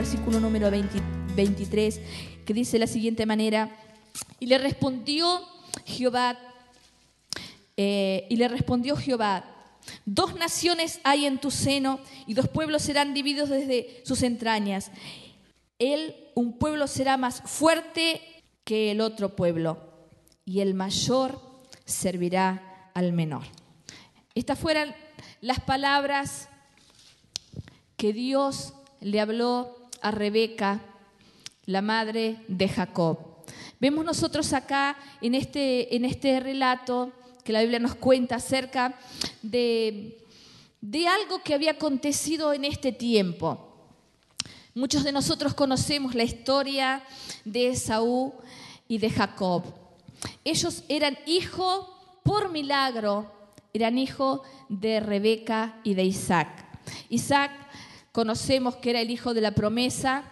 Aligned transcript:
capítulo 0.00 0.38
número 0.38 0.70
25, 0.70 0.70
versículo 0.70 1.10
número 1.10 1.34
23, 1.34 2.00
que 2.46 2.54
dice 2.54 2.72
de 2.72 2.78
la 2.78 2.86
siguiente 2.86 3.26
manera, 3.26 3.76
y 4.38 4.46
le 4.46 4.56
respondió 4.58 5.40
Jehová, 5.86 6.38
eh, 7.76 8.24
y 8.30 8.36
le 8.36 8.46
respondió 8.46 8.94
Jehová, 8.94 9.44
dos 10.04 10.36
naciones 10.36 11.00
hay 11.02 11.26
en 11.26 11.38
tu 11.38 11.50
seno 11.50 11.98
y 12.28 12.34
dos 12.34 12.46
pueblos 12.46 12.82
serán 12.82 13.12
divididos 13.12 13.48
desde 13.48 14.00
sus 14.04 14.22
entrañas. 14.22 14.92
Él, 15.80 16.14
un 16.36 16.58
pueblo 16.58 16.86
será 16.86 17.16
más 17.16 17.42
fuerte 17.44 18.20
que 18.62 18.92
el 18.92 19.00
otro 19.00 19.34
pueblo 19.34 19.78
y 20.44 20.60
el 20.60 20.74
mayor 20.74 21.40
servirá 21.84 22.90
al 22.94 23.12
menor. 23.12 23.42
Estas 24.36 24.60
fueron 24.60 24.94
las 25.40 25.58
palabras 25.58 26.48
que 27.96 28.12
Dios 28.12 28.74
le 29.00 29.20
habló 29.20 29.77
a 30.02 30.10
Rebeca, 30.10 30.80
la 31.66 31.82
madre 31.82 32.44
de 32.48 32.68
Jacob. 32.68 33.18
Vemos 33.80 34.04
nosotros 34.04 34.52
acá 34.52 34.96
en 35.20 35.34
este, 35.34 35.94
en 35.94 36.04
este 36.04 36.40
relato 36.40 37.12
que 37.44 37.52
la 37.52 37.60
Biblia 37.60 37.78
nos 37.78 37.94
cuenta 37.94 38.36
acerca 38.36 38.98
de, 39.42 40.26
de 40.80 41.06
algo 41.06 41.42
que 41.42 41.54
había 41.54 41.72
acontecido 41.72 42.52
en 42.52 42.64
este 42.64 42.92
tiempo. 42.92 43.68
Muchos 44.74 45.04
de 45.04 45.12
nosotros 45.12 45.54
conocemos 45.54 46.14
la 46.14 46.24
historia 46.24 47.02
de 47.44 47.68
Esaú 47.68 48.34
y 48.86 48.98
de 48.98 49.10
Jacob. 49.10 49.64
Ellos 50.44 50.84
eran 50.88 51.18
hijos 51.26 51.86
por 52.22 52.50
milagro, 52.50 53.32
eran 53.72 53.98
hijos 53.98 54.40
de 54.68 55.00
Rebeca 55.00 55.80
y 55.84 55.94
de 55.94 56.04
Isaac. 56.04 56.66
Isaac 57.08 57.50
conocemos 58.18 58.74
que 58.74 58.90
era 58.90 59.00
el 59.00 59.12
hijo 59.12 59.32
de 59.32 59.40
la 59.40 59.52
promesa. 59.52 60.24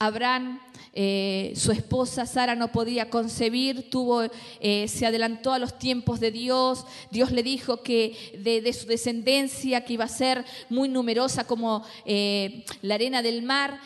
Abraham, 0.00 0.58
eh, 0.92 1.52
su 1.54 1.70
esposa 1.70 2.26
Sara 2.26 2.56
no 2.56 2.72
podía 2.72 3.10
concebir, 3.10 3.90
tuvo, 3.90 4.24
eh, 4.58 4.88
se 4.88 5.06
adelantó 5.06 5.52
a 5.52 5.60
los 5.60 5.78
tiempos 5.78 6.18
de 6.18 6.32
Dios. 6.32 6.84
Dios 7.12 7.30
le 7.30 7.44
dijo 7.44 7.80
que 7.84 8.16
de, 8.42 8.72
su 8.72 8.88
descendencia, 8.88 9.84
que 9.84 9.92
iba 9.92 10.06
a 10.06 10.08
ser 10.08 10.44
muy 10.68 10.88
numerosa 10.88 11.46
como 11.46 11.84
eh, 12.04 12.64
la 12.82 12.96
arena 12.96 13.22
del 13.22 13.44
mar. 13.44 13.78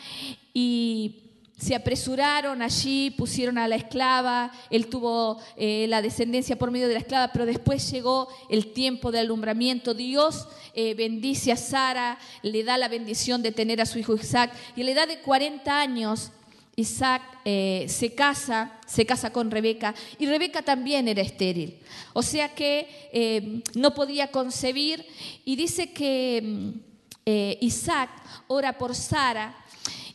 Y 0.51 1.17
se 1.61 1.75
apresuraron 1.75 2.63
allí, 2.63 3.11
pusieron 3.11 3.59
a 3.59 3.67
la 3.67 3.75
esclava, 3.75 4.51
él 4.71 4.87
tuvo 4.87 5.39
eh, 5.55 5.85
la 5.87 6.01
descendencia 6.01 6.57
por 6.57 6.71
medio 6.71 6.87
de 6.87 6.95
la 6.95 7.01
esclava, 7.01 7.31
pero 7.31 7.45
después 7.45 7.89
llegó 7.91 8.27
el 8.49 8.73
tiempo 8.73 9.11
del 9.11 9.25
alumbramiento. 9.25 9.93
Dios 9.93 10.47
eh, 10.73 10.95
bendice 10.95 11.51
a 11.51 11.57
Sara, 11.57 12.17
le 12.41 12.63
da 12.63 12.79
la 12.79 12.87
bendición 12.87 13.43
de 13.43 13.51
tener 13.51 13.79
a 13.79 13.85
su 13.85 13.99
hijo 13.99 14.15
Isaac, 14.15 14.51
y 14.75 14.81
a 14.81 14.85
la 14.85 14.91
edad 14.91 15.07
de 15.07 15.19
40 15.19 15.79
años 15.79 16.31
Isaac 16.75 17.21
eh, 17.45 17.85
se 17.87 18.15
casa, 18.15 18.79
se 18.87 19.05
casa 19.05 19.31
con 19.31 19.51
Rebeca, 19.51 19.93
y 20.17 20.25
Rebeca 20.25 20.63
también 20.63 21.07
era 21.07 21.21
estéril. 21.21 21.77
O 22.13 22.23
sea 22.23 22.55
que 22.55 23.61
no 23.75 23.93
podía 23.93 24.31
concebir, 24.31 25.05
y 25.45 25.55
dice 25.55 25.93
que 25.93 26.41
mm, 26.43 26.69
Isaac 27.59 28.09
ora 28.47 28.79
por 28.79 28.95
Sara, 28.95 29.61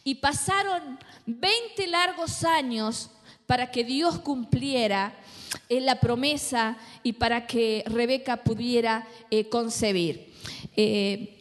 y 0.06 0.14
pasaron 0.14 1.00
20 1.26 1.88
largos 1.88 2.44
años 2.44 3.10
para 3.44 3.72
que 3.72 3.82
Dios 3.82 4.20
cumpliera 4.20 5.12
en 5.68 5.84
la 5.84 5.98
promesa 5.98 6.76
y 7.02 7.14
para 7.14 7.48
que 7.48 7.82
Rebeca 7.88 8.44
pudiera 8.44 9.04
eh, 9.32 9.48
concebir. 9.48 10.32
Eh, 10.76 11.35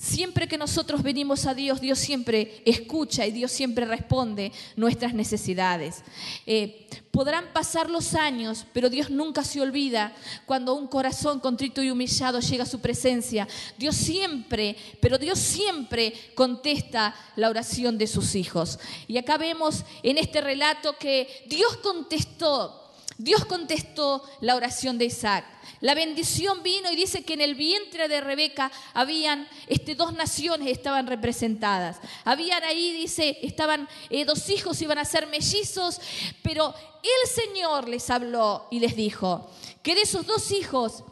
Siempre 0.00 0.48
que 0.48 0.56
nosotros 0.56 1.02
venimos 1.02 1.44
a 1.44 1.52
Dios, 1.52 1.78
Dios 1.78 1.98
siempre 1.98 2.62
escucha 2.64 3.26
y 3.26 3.32
Dios 3.32 3.52
siempre 3.52 3.84
responde 3.84 4.50
nuestras 4.74 5.12
necesidades. 5.12 6.02
Eh, 6.46 6.88
podrán 7.10 7.52
pasar 7.52 7.90
los 7.90 8.14
años, 8.14 8.64
pero 8.72 8.88
Dios 8.88 9.10
nunca 9.10 9.44
se 9.44 9.60
olvida 9.60 10.14
cuando 10.46 10.72
un 10.72 10.86
corazón 10.86 11.38
contrito 11.38 11.82
y 11.82 11.90
humillado 11.90 12.40
llega 12.40 12.62
a 12.62 12.66
su 12.66 12.80
presencia. 12.80 13.46
Dios 13.76 13.94
siempre, 13.94 14.74
pero 15.02 15.18
Dios 15.18 15.38
siempre 15.38 16.14
contesta 16.34 17.14
la 17.36 17.50
oración 17.50 17.98
de 17.98 18.06
sus 18.06 18.34
hijos. 18.36 18.78
Y 19.06 19.18
acá 19.18 19.36
vemos 19.36 19.84
en 20.02 20.16
este 20.16 20.40
relato 20.40 20.96
que 20.96 21.28
Dios 21.46 21.76
contestó 21.76 22.80
Dios 23.20 23.44
contestó 23.44 24.22
la 24.40 24.56
oración 24.56 24.96
de 24.96 25.04
Isaac. 25.04 25.44
La 25.80 25.94
bendición 25.94 26.62
vino 26.62 26.92
y 26.92 26.96
dice 26.96 27.24
que 27.24 27.32
en 27.32 27.40
el 27.40 27.54
vientre 27.54 28.06
de 28.06 28.20
Rebeca 28.20 28.70
habían 28.92 29.48
este, 29.66 29.94
dos 29.94 30.12
naciones 30.12 30.68
estaban 30.68 31.06
representadas. 31.06 31.98
Habían 32.24 32.62
ahí, 32.64 32.92
dice, 32.92 33.38
estaban 33.42 33.88
eh, 34.10 34.26
dos 34.26 34.50
hijos, 34.50 34.80
iban 34.82 34.98
a 34.98 35.06
ser 35.06 35.26
mellizos, 35.26 36.00
pero 36.42 36.74
el 37.02 37.30
Señor 37.30 37.88
les 37.88 38.10
habló 38.10 38.68
y 38.70 38.80
les 38.80 38.94
dijo 38.94 39.50
que 39.82 39.94
de 39.94 40.02
esos 40.02 40.26
dos 40.26 40.50
hijos 40.50 41.02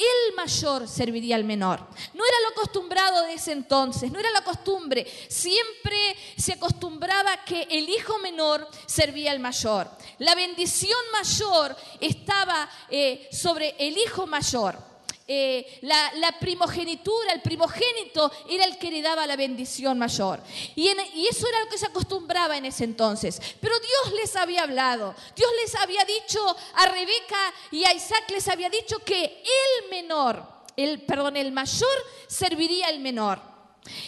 el 0.00 0.34
mayor 0.34 0.88
serviría 0.88 1.36
al 1.36 1.44
menor. 1.44 1.80
No 2.14 2.24
era 2.24 2.40
lo 2.42 2.48
acostumbrado 2.50 3.22
de 3.24 3.34
ese 3.34 3.52
entonces, 3.52 4.10
no 4.10 4.18
era 4.18 4.30
la 4.30 4.42
costumbre. 4.42 5.06
Siempre 5.28 6.16
se 6.36 6.54
acostumbraba 6.54 7.44
que 7.44 7.62
el 7.70 7.88
hijo 7.88 8.18
menor 8.18 8.68
servía 8.86 9.32
al 9.32 9.40
mayor. 9.40 9.90
La 10.18 10.34
bendición 10.34 10.98
mayor 11.12 11.76
estaba 12.00 12.68
eh, 12.88 13.28
sobre 13.32 13.74
el 13.78 13.96
hijo 13.96 14.26
mayor. 14.26 14.89
Eh, 15.32 15.78
la, 15.82 16.34
primogenitura, 16.40 17.32
el 17.32 17.40
primogénito 17.40 18.32
era 18.48 18.64
el 18.64 18.76
que 18.78 18.90
le 18.90 19.00
daba 19.00 19.28
la 19.28 19.36
bendición 19.36 19.96
mayor. 19.96 20.42
Y, 20.74 20.88
eso 20.88 21.46
era 21.46 21.60
lo 21.60 21.70
que 21.70 21.78
se 21.78 21.86
acostumbraba 21.86 22.56
en 22.56 22.64
ese 22.64 22.82
entonces. 22.82 23.40
Pero 23.60 23.76
Dios 23.78 24.20
les 24.20 24.34
había 24.34 24.64
hablado, 24.64 25.14
Dios 25.36 25.48
les 25.62 25.76
había 25.76 26.04
dicho 26.04 26.40
a 26.74 26.86
Rebeca 26.86 27.54
y 27.70 27.84
a 27.84 27.94
Isaac 27.94 28.24
les 28.30 28.48
había 28.48 28.68
dicho 28.70 28.98
que 29.04 29.24
el 29.24 29.90
menor, 29.90 30.42
el, 30.76 31.02
perdón, 31.02 31.36
el 31.36 31.52
mayor 31.52 31.96
serviría 32.26 32.88
al 32.88 32.98
menor. 32.98 33.49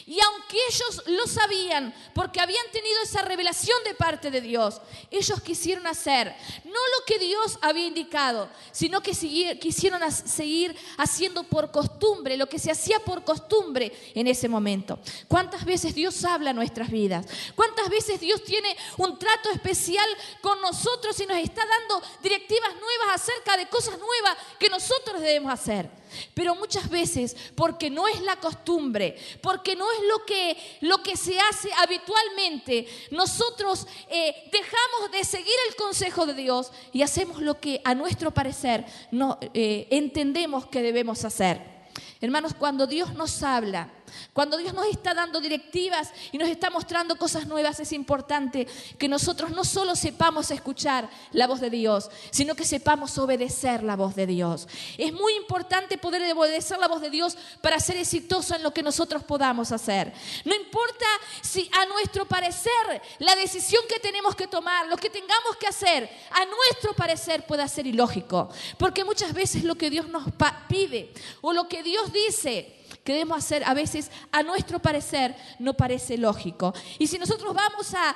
Y 0.07 0.21
aunque 0.21 0.59
ellos 0.69 1.03
lo 1.07 1.27
sabían, 1.27 1.95
porque 2.15 2.41
habían 2.41 2.71
tenido 2.73 3.03
esa 3.03 3.23
revelación 3.23 3.83
de 3.85 3.95
parte 3.95 4.31
de 4.31 4.41
Dios, 4.41 4.81
ellos 5.11 5.41
quisieron 5.41 5.87
hacer 5.87 6.35
no 6.65 6.71
lo 6.71 7.05
que 7.07 7.19
Dios 7.19 7.59
había 7.63 7.87
indicado, 7.87 8.49
sino 8.71 9.03
que 9.03 9.13
quisieron 9.59 10.01
seguir 10.13 10.77
haciendo 10.99 11.45
por 11.45 11.71
costumbre, 11.71 12.37
lo 12.37 12.49
que 12.49 12.59
se 12.59 12.71
hacía 12.71 13.01
por 13.01 13.25
costumbre 13.25 13.93
en 14.15 14.27
ese 14.27 14.49
momento. 14.49 14.99
¿Cuántas 15.27 15.65
veces 15.65 15.95
Dios 15.95 16.23
habla 16.25 16.51
en 16.51 16.57
nuestras 16.57 16.91
vidas? 16.91 17.27
¿Cuántas 17.55 17.89
veces 17.89 18.21
Dios 18.21 18.45
tiene 18.45 18.77
un 18.99 19.19
trato 19.19 19.51
especial 19.51 20.07
con 20.43 20.61
nosotros 20.61 21.19
y 21.21 21.27
nos 21.27 21.39
está 21.39 21.65
dando 21.65 22.07
directivas 22.23 22.73
nuevas 22.75 23.23
acerca 23.23 23.57
de 23.57 23.69
cosas 23.69 23.99
nuevas 23.99 24.37
que 24.59 24.69
nosotros 24.69 25.21
debemos 25.21 25.53
hacer? 25.53 26.02
Pero 26.35 26.55
muchas 26.55 26.89
veces, 26.89 27.37
porque 27.55 27.91
no 27.91 28.09
es 28.09 28.21
la 28.23 28.37
costumbre, 28.37 29.17
porque 29.41 29.77
no 29.77 29.91
es 29.91 29.99
lo 30.09 30.25
que, 30.25 30.57
lo 30.81 31.03
que 31.03 31.17
se 31.17 31.39
hace 31.39 31.71
habitualmente, 31.79 32.87
nosotros 33.11 33.87
eh, 34.09 34.35
dejamos 34.51 35.13
de 35.13 35.25
seguir 35.25 35.55
el 35.69 35.77
consejo 35.77 36.27
de 36.27 36.35
Dios 36.35 36.73
y 36.93 37.03
hacemos 37.03 37.41
lo 37.41 37.61
que 37.61 37.81
a 37.85 37.95
nuestro 37.95 38.33
parecer 38.33 38.85
no, 39.11 39.39
eh, 39.55 39.87
entendemos 39.91 40.67
que 40.67 40.83
debemos 40.83 41.25
hacer. 41.25 41.73
Hermanos, 42.21 42.55
cuando 42.55 42.87
Dios 42.87 43.15
nos 43.15 43.43
habla, 43.43 43.91
cuando 44.33 44.57
Dios 44.57 44.75
nos 44.75 44.87
está 44.87 45.15
dando 45.15 45.41
directivas 45.41 46.13
y 46.31 46.39
nos 46.39 46.49
está 46.49 46.71
mostrando 46.71 47.17
cosas 47.17 47.47
nuevas, 47.47 47.81
es 47.81 47.93
importante 47.93 48.67
que 48.99 49.09
nosotros 49.09 49.51
no 49.51 49.65
solo 49.65 49.97
sepamos 49.97 50.51
escuchar 50.51 51.09
la 51.33 51.47
voz 51.47 51.61
de 51.61 51.71
Dios, 51.71 52.11
sino 52.31 52.55
que 52.55 52.65
sepamos 52.65 53.17
obedecer 53.19 53.83
la 53.83 53.97
voz 53.97 54.15
de 54.15 54.27
Dios. 54.27 54.69
Es 54.99 55.13
muy 55.13 55.35
importante 55.35 55.99
poder 55.99 56.33
obedecer 56.37 56.79
la 56.79 56.89
voz 56.89 57.01
de 57.01 57.11
Dios 57.11 57.37
para 57.61 57.81
ser 57.81 57.97
exitoso 57.97 58.55
en 58.55 58.63
lo 58.63 58.73
que 58.73 58.83
nosotros 58.83 59.23
podamos 59.25 59.73
hacer. 59.73 60.13
No 60.45 60.55
importa 60.55 61.07
si 61.41 61.69
a 61.73 61.87
nuestro 61.87 62.27
parecer 62.27 63.03
la 63.19 63.35
decisión 63.37 63.83
que 63.89 64.01
tenemos 64.01 64.35
que 64.35 64.47
tomar, 64.47 64.87
lo 64.89 64.97
que 64.97 65.11
tengamos 65.11 65.57
que 65.59 65.67
hacer, 65.67 66.09
a 66.31 66.45
nuestro 66.45 66.95
parecer 66.95 67.47
pueda 67.47 67.67
ser 67.69 67.87
ilógico, 67.87 68.49
porque 68.79 69.05
muchas 69.05 69.33
veces 69.33 69.65
lo 69.65 69.75
que 69.75 69.91
Dios 69.91 70.09
nos 70.09 70.25
pide 70.69 71.13
o 71.41 71.53
lo 71.53 71.69
que 71.69 71.83
Dios 71.83 72.13
dice, 72.13 72.82
que 73.05 73.13
debemos 73.13 73.39
hacer 73.39 73.65
a 73.65 73.75
veces 73.75 74.11
a 74.31 74.43
nuestro 74.43 74.79
parecer 74.79 75.35
no 75.59 75.75
parece 75.75 76.17
lógico. 76.17 76.73
Y 76.99 77.07
si 77.07 77.19
nosotros 77.19 77.53
vamos 77.53 77.93
a, 77.95 78.15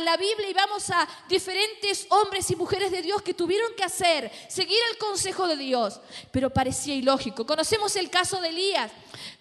la 0.00 0.16
Biblia 0.16 0.48
y 0.48 0.54
vamos 0.54 0.88
a 0.90 1.06
diferentes 1.28 2.06
hombres 2.10 2.50
y 2.50 2.56
mujeres 2.56 2.90
de 2.90 3.02
Dios 3.02 3.22
que 3.22 3.34
tuvieron 3.34 3.74
que 3.76 3.84
hacer, 3.84 4.30
seguir 4.48 4.78
el 4.90 4.98
consejo 4.98 5.46
de 5.46 5.56
Dios, 5.56 6.00
pero 6.30 6.50
parecía 6.50 6.94
ilógico. 6.94 7.46
Conocemos 7.46 7.96
el 7.96 8.10
caso 8.10 8.40
de 8.40 8.48
Elías, 8.48 8.90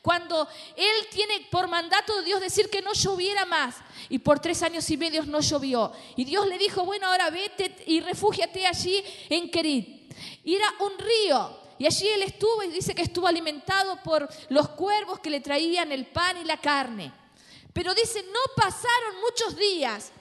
cuando 0.02 0.48
él 0.76 1.08
tiene 1.12 1.48
por 1.50 1.68
mandato 1.68 2.18
de 2.18 2.26
Dios 2.26 2.42
decir 2.42 2.70
que 2.70 2.82
no 2.82 2.94
lloviera 2.94 3.46
más 3.46 3.76
y 4.10 4.20
por 4.20 4.40
tres 4.40 4.62
años 4.64 4.90
y 4.90 4.98
medio 4.98 5.26
no 5.26 5.40
llovió. 5.40 5.94
Y 6.18 6.26
Dios 6.26 6.46
le 6.48 6.58
dijo, 6.58 6.84
bueno, 6.84 7.08
ahora 7.08 7.30
vete 7.30 7.84
y 7.88 8.02
refúgiate 8.02 8.68
allí 8.68 9.04
en 9.30 9.50
Kerit. 9.50 10.14
Y 10.44 10.56
era 10.56 10.68
un 10.80 10.98
río 10.98 11.63
Y 11.84 11.86
allí 11.86 12.08
él 12.08 12.24
estuvo 12.24 12.64
y 12.64 12.70
dice 12.70 12.96
que 12.96 13.02
estuvo 13.02 13.28
alimentado 13.28 13.98
por 14.04 14.30
los 14.48 14.70
cuervos 14.70 15.20
que 15.20 15.30
le 15.30 15.42
traían 15.42 15.92
el 15.92 16.06
pan 16.06 16.38
y 16.38 16.46
la 16.46 16.56
carne. 16.56 17.12
Pero 17.74 17.94
dice, 17.94 18.24
no 18.24 18.40
pasaron 18.56 19.20
muchos 19.20 19.58
días 19.58 20.14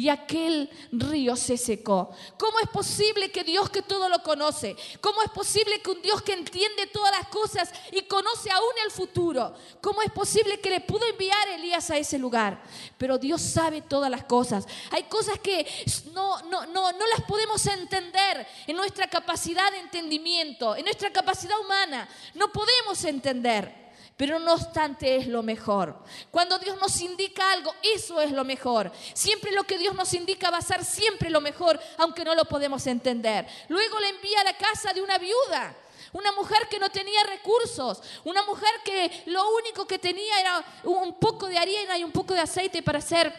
y 0.00 0.08
aquel 0.08 0.70
río 0.92 1.36
se 1.36 1.58
secó. 1.58 2.10
¿Cómo 2.38 2.58
es 2.60 2.70
posible 2.70 3.30
que 3.30 3.44
Dios 3.44 3.68
que 3.68 3.82
todo 3.82 4.08
lo 4.08 4.22
conoce? 4.22 4.74
¿Cómo 4.98 5.20
es 5.20 5.30
posible 5.30 5.82
que 5.82 5.90
un 5.90 6.00
Dios 6.00 6.22
que 6.22 6.32
entiende 6.32 6.86
todas 6.86 7.12
las 7.18 7.28
cosas 7.28 7.70
y 7.92 8.00
conoce 8.04 8.50
aún 8.50 8.72
el 8.86 8.90
futuro? 8.90 9.54
¿Cómo 9.82 10.00
es 10.00 10.10
posible 10.10 10.58
que 10.58 10.70
le 10.70 10.80
pudo 10.80 11.04
enviar 11.04 11.46
Elías 11.48 11.90
a 11.90 11.98
ese 11.98 12.18
lugar? 12.18 12.62
Pero 12.96 13.18
Dios 13.18 13.42
sabe 13.42 13.82
todas 13.82 14.10
las 14.10 14.24
cosas. 14.24 14.66
Hay 14.90 15.02
cosas 15.02 15.38
que 15.38 15.66
no, 16.14 16.40
no, 16.44 16.64
no, 16.64 16.92
no 16.92 17.06
las 17.08 17.20
podemos 17.28 17.66
entender 17.66 18.46
en 18.66 18.76
nuestra 18.76 19.06
capacidad 19.06 19.70
de 19.70 19.80
entendimiento, 19.80 20.76
en 20.76 20.86
nuestra 20.86 21.12
capacidad 21.12 21.60
humana. 21.60 22.08
No 22.32 22.50
podemos 22.50 23.04
entender 23.04 23.79
pero 24.20 24.38
no 24.38 24.52
obstante 24.52 25.16
es 25.16 25.26
lo 25.26 25.42
mejor. 25.42 25.96
Cuando 26.30 26.58
Dios 26.58 26.76
nos 26.78 27.00
indica 27.00 27.52
algo, 27.52 27.72
eso 27.82 28.20
es 28.20 28.30
lo 28.32 28.44
mejor. 28.44 28.92
Siempre 29.14 29.50
lo 29.50 29.64
que 29.64 29.78
Dios 29.78 29.94
nos 29.94 30.12
indica 30.12 30.50
va 30.50 30.58
a 30.58 30.60
ser 30.60 30.84
siempre 30.84 31.30
lo 31.30 31.40
mejor, 31.40 31.80
aunque 31.96 32.22
no 32.22 32.34
lo 32.34 32.44
podemos 32.44 32.86
entender. 32.86 33.46
Luego 33.68 33.98
le 33.98 34.10
envía 34.10 34.42
a 34.42 34.44
la 34.44 34.58
casa 34.58 34.92
de 34.92 35.00
una 35.00 35.16
viuda. 35.16 35.74
Una 36.12 36.32
mujer 36.32 36.68
que 36.68 36.78
no 36.78 36.90
tenía 36.90 37.22
recursos, 37.22 38.02
una 38.24 38.42
mujer 38.42 38.68
que 38.84 39.22
lo 39.24 39.42
único 39.56 39.86
que 39.86 39.98
tenía 39.98 40.38
era 40.38 40.64
un 40.84 41.14
poco 41.14 41.46
de 41.46 41.56
harina 41.56 41.96
y 41.96 42.04
un 42.04 42.12
poco 42.12 42.34
de 42.34 42.40
aceite 42.40 42.82
para 42.82 42.98
hacer 42.98 43.32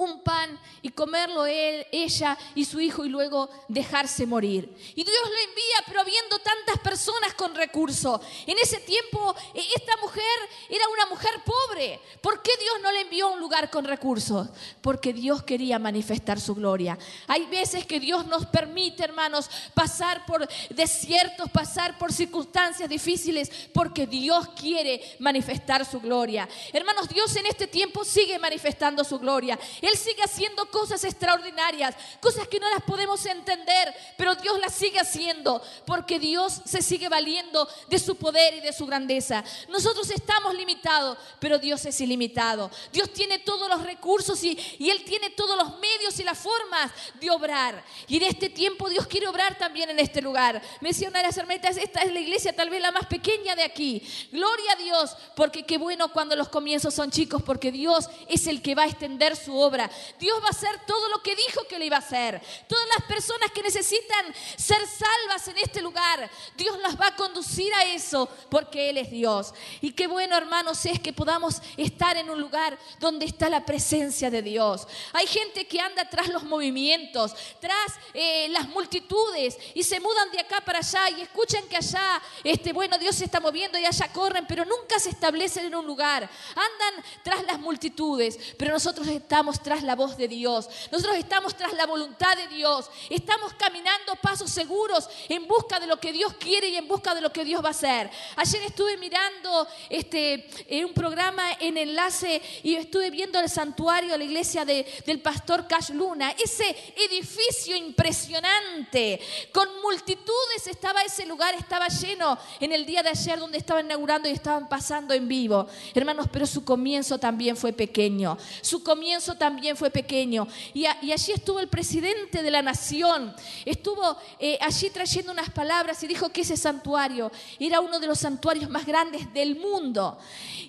un 0.00 0.22
pan 0.22 0.58
y 0.80 0.88
comerlo 0.88 1.44
él, 1.44 1.86
ella 1.92 2.36
y 2.54 2.64
su 2.64 2.80
hijo 2.80 3.04
y 3.04 3.10
luego 3.10 3.50
dejarse 3.68 4.26
morir. 4.26 4.74
Y 4.94 5.04
Dios 5.04 5.16
lo 5.22 5.50
envía, 5.50 5.76
pero 5.86 6.04
viendo 6.04 6.38
tantas 6.38 6.78
personas 6.78 7.34
con 7.34 7.54
recursos. 7.54 8.20
En 8.46 8.56
ese 8.58 8.78
tiempo 8.80 9.34
e, 9.54 9.60
esta 9.76 9.96
mujer 9.98 10.22
era 10.70 10.88
una 10.88 11.06
mujer 11.06 11.30
pobre. 11.44 12.00
¿Por 12.22 12.40
qué 12.40 12.52
Dios 12.58 12.76
no 12.82 12.90
le 12.92 13.02
envió 13.02 13.28
a 13.28 13.32
un 13.32 13.40
lugar 13.40 13.70
con 13.70 13.84
recursos? 13.84 14.48
Porque 14.80 15.12
Dios 15.12 15.42
quería 15.42 15.78
manifestar 15.78 16.40
su 16.40 16.54
gloria. 16.54 16.98
Hay 17.26 17.44
veces 17.46 17.84
que 17.84 18.00
Dios 18.00 18.26
nos 18.26 18.46
permite, 18.46 19.04
hermanos, 19.04 19.50
pasar 19.74 20.24
por 20.24 20.48
desiertos, 20.70 21.50
pasar 21.50 21.98
por 21.98 22.10
circunstancias 22.10 22.88
difíciles, 22.88 23.50
porque 23.74 24.06
Dios 24.06 24.48
quiere 24.58 25.16
manifestar 25.18 25.84
su 25.84 26.00
gloria. 26.00 26.48
Hermanos, 26.72 27.08
Dios 27.08 27.36
en 27.36 27.44
este 27.44 27.66
tiempo 27.66 28.02
sigue 28.02 28.38
manifestando 28.38 29.04
su 29.04 29.18
gloria. 29.18 29.58
Sigue 29.96 30.22
haciendo 30.22 30.66
cosas 30.70 31.02
extraordinarias, 31.04 31.94
cosas 32.20 32.48
que 32.48 32.60
no 32.60 32.68
las 32.70 32.82
podemos 32.82 33.24
entender, 33.26 33.94
pero 34.16 34.34
Dios 34.34 34.58
las 34.58 34.74
sigue 34.74 34.98
haciendo 34.98 35.62
porque 35.86 36.18
Dios 36.18 36.60
se 36.64 36.82
sigue 36.82 37.08
valiendo 37.08 37.68
de 37.88 37.98
su 37.98 38.16
poder 38.16 38.54
y 38.54 38.60
de 38.60 38.72
su 38.72 38.86
grandeza. 38.86 39.44
Nosotros 39.68 40.10
estamos 40.10 40.54
limitados, 40.54 41.18
pero 41.38 41.58
Dios 41.58 41.84
es 41.86 42.00
ilimitado. 42.00 42.70
Dios 42.92 43.12
tiene 43.12 43.38
todos 43.38 43.68
los 43.68 43.82
recursos 43.82 44.42
y, 44.44 44.58
Él 44.78 45.04
tiene 45.04 45.30
todos 45.30 45.56
los 45.56 45.78
medios 45.78 46.18
y 46.18 46.24
las 46.24 46.38
formas 46.38 46.90
de 47.20 47.30
obrar. 47.30 47.84
Y 48.08 48.16
en 48.16 48.24
este 48.24 48.50
tiempo 48.50 48.88
Dios 48.88 49.06
quiere 49.06 49.28
obrar 49.28 49.56
también 49.56 49.90
en 49.90 49.98
este 49.98 50.20
lugar. 50.20 50.60
Me 50.80 50.90
decía 50.90 51.10
las 51.10 51.36
hermanitas, 51.36 51.76
esta 51.76 52.00
es 52.00 52.12
la 52.12 52.20
iglesia 52.20 52.54
tal 52.54 52.70
vez 52.70 52.80
la 52.80 52.92
más 52.92 53.06
pequeña 53.06 53.54
de 53.54 53.62
aquí. 53.62 54.02
Gloria 54.32 54.72
a 54.72 54.76
Dios, 54.76 55.16
porque 55.36 55.64
qué 55.64 55.78
bueno 55.78 56.12
cuando 56.12 56.36
los 56.36 56.48
comienzos 56.48 56.94
son 56.94 57.10
chicos, 57.10 57.42
porque 57.42 57.72
Dios 57.72 58.08
es 58.28 58.46
el 58.46 58.62
que 58.62 58.74
va 58.74 58.82
a 58.84 58.86
extender 58.86 59.36
su 59.36 59.56
obra 59.56 59.69
Dios 60.18 60.40
va 60.42 60.46
a 60.46 60.50
hacer 60.50 60.80
todo 60.86 61.08
lo 61.08 61.22
que 61.22 61.36
dijo 61.36 61.66
que 61.68 61.78
le 61.78 61.86
iba 61.86 61.96
a 61.96 62.00
hacer. 62.00 62.40
Todas 62.68 62.86
las 62.96 63.06
personas 63.06 63.50
que 63.52 63.62
necesitan 63.62 64.34
ser 64.56 64.78
salvas 64.86 65.48
en 65.48 65.58
este 65.58 65.82
lugar, 65.82 66.30
Dios 66.56 66.78
las 66.80 67.00
va 67.00 67.08
a 67.08 67.16
conducir 67.16 67.72
a 67.74 67.84
eso 67.84 68.28
porque 68.50 68.90
Él 68.90 68.98
es 68.98 69.10
Dios. 69.10 69.54
Y 69.80 69.92
qué 69.92 70.06
bueno, 70.06 70.36
hermanos, 70.36 70.84
es 70.86 71.00
que 71.00 71.12
podamos 71.12 71.60
estar 71.76 72.16
en 72.16 72.30
un 72.30 72.40
lugar 72.40 72.78
donde 72.98 73.26
está 73.26 73.48
la 73.48 73.64
presencia 73.64 74.30
de 74.30 74.42
Dios. 74.42 74.86
Hay 75.12 75.26
gente 75.26 75.66
que 75.66 75.80
anda 75.80 76.08
tras 76.08 76.28
los 76.28 76.42
movimientos, 76.44 77.34
tras 77.60 77.94
eh, 78.14 78.48
las 78.50 78.68
multitudes 78.68 79.58
y 79.74 79.82
se 79.82 80.00
mudan 80.00 80.30
de 80.30 80.40
acá 80.40 80.60
para 80.60 80.78
allá 80.78 81.10
y 81.10 81.22
escuchan 81.22 81.66
que 81.68 81.76
allá, 81.76 82.20
este, 82.44 82.72
bueno, 82.72 82.98
Dios 82.98 83.16
se 83.16 83.24
está 83.24 83.40
moviendo 83.40 83.78
y 83.78 83.86
allá 83.86 84.12
corren, 84.12 84.46
pero 84.46 84.64
nunca 84.64 84.98
se 84.98 85.10
establecen 85.10 85.66
en 85.66 85.74
un 85.74 85.86
lugar. 85.86 86.28
Andan 86.50 87.04
tras 87.22 87.44
las 87.44 87.58
multitudes, 87.58 88.38
pero 88.58 88.72
nosotros 88.72 89.06
estamos 89.08 89.59
tras 89.62 89.82
la 89.82 89.96
voz 89.96 90.16
de 90.16 90.28
Dios. 90.28 90.68
Nosotros 90.90 91.16
estamos 91.16 91.56
tras 91.56 91.72
la 91.74 91.86
voluntad 91.86 92.36
de 92.36 92.48
Dios. 92.48 92.90
Estamos 93.08 93.52
caminando 93.54 94.16
pasos 94.16 94.50
seguros 94.50 95.08
en 95.28 95.46
busca 95.46 95.80
de 95.80 95.86
lo 95.86 95.98
que 95.98 96.12
Dios 96.12 96.34
quiere 96.34 96.68
y 96.68 96.76
en 96.76 96.88
busca 96.88 97.14
de 97.14 97.20
lo 97.20 97.32
que 97.32 97.44
Dios 97.44 97.62
va 97.62 97.68
a 97.68 97.70
hacer. 97.70 98.10
Ayer 98.36 98.62
estuve 98.62 98.96
mirando 98.96 99.66
este, 99.88 100.48
en 100.68 100.86
un 100.86 100.94
programa 100.94 101.42
en 101.60 101.76
enlace 101.76 102.42
y 102.62 102.74
estuve 102.74 103.10
viendo 103.10 103.38
el 103.38 103.48
santuario, 103.48 104.16
la 104.16 104.24
iglesia 104.24 104.64
de, 104.64 104.86
del 105.06 105.20
pastor 105.20 105.66
Cash 105.66 105.90
Luna. 105.90 106.32
Ese 106.32 106.94
edificio 106.96 107.76
impresionante, 107.76 109.20
con 109.52 109.68
multitudes 109.82 110.66
estaba 110.66 111.02
ese 111.02 111.26
lugar, 111.26 111.54
estaba 111.54 111.88
lleno 111.88 112.38
en 112.60 112.72
el 112.72 112.86
día 112.86 113.02
de 113.02 113.10
ayer 113.10 113.38
donde 113.38 113.58
estaban 113.58 113.86
inaugurando 113.86 114.28
y 114.28 114.32
estaban 114.32 114.68
pasando 114.68 115.14
en 115.14 115.28
vivo. 115.28 115.66
Hermanos, 115.94 116.26
pero 116.32 116.46
su 116.46 116.64
comienzo 116.64 117.18
también 117.18 117.56
fue 117.56 117.72
pequeño. 117.72 118.36
Su 118.62 118.82
comienzo 118.82 119.34
también 119.34 119.49
también 119.50 119.76
fue 119.76 119.90
pequeño. 119.90 120.46
Y, 120.72 120.86
allí 120.86 121.32
estuvo 121.32 121.58
el 121.58 121.68
presidente 121.68 122.40
de 122.42 122.50
la 122.52 122.62
nación, 122.62 123.34
estuvo 123.64 124.16
eh, 124.38 124.56
allí 124.60 124.90
trayendo 124.90 125.32
unas 125.32 125.50
palabras 125.50 126.00
y 126.04 126.06
dijo 126.06 126.28
que 126.28 126.42
ese 126.42 126.56
santuario 126.56 127.32
era 127.58 127.80
uno 127.80 127.98
de 127.98 128.06
los 128.06 128.20
santuarios 128.20 128.70
más 128.70 128.86
grandes 128.86 129.32
del 129.34 129.56
mundo. 129.56 130.18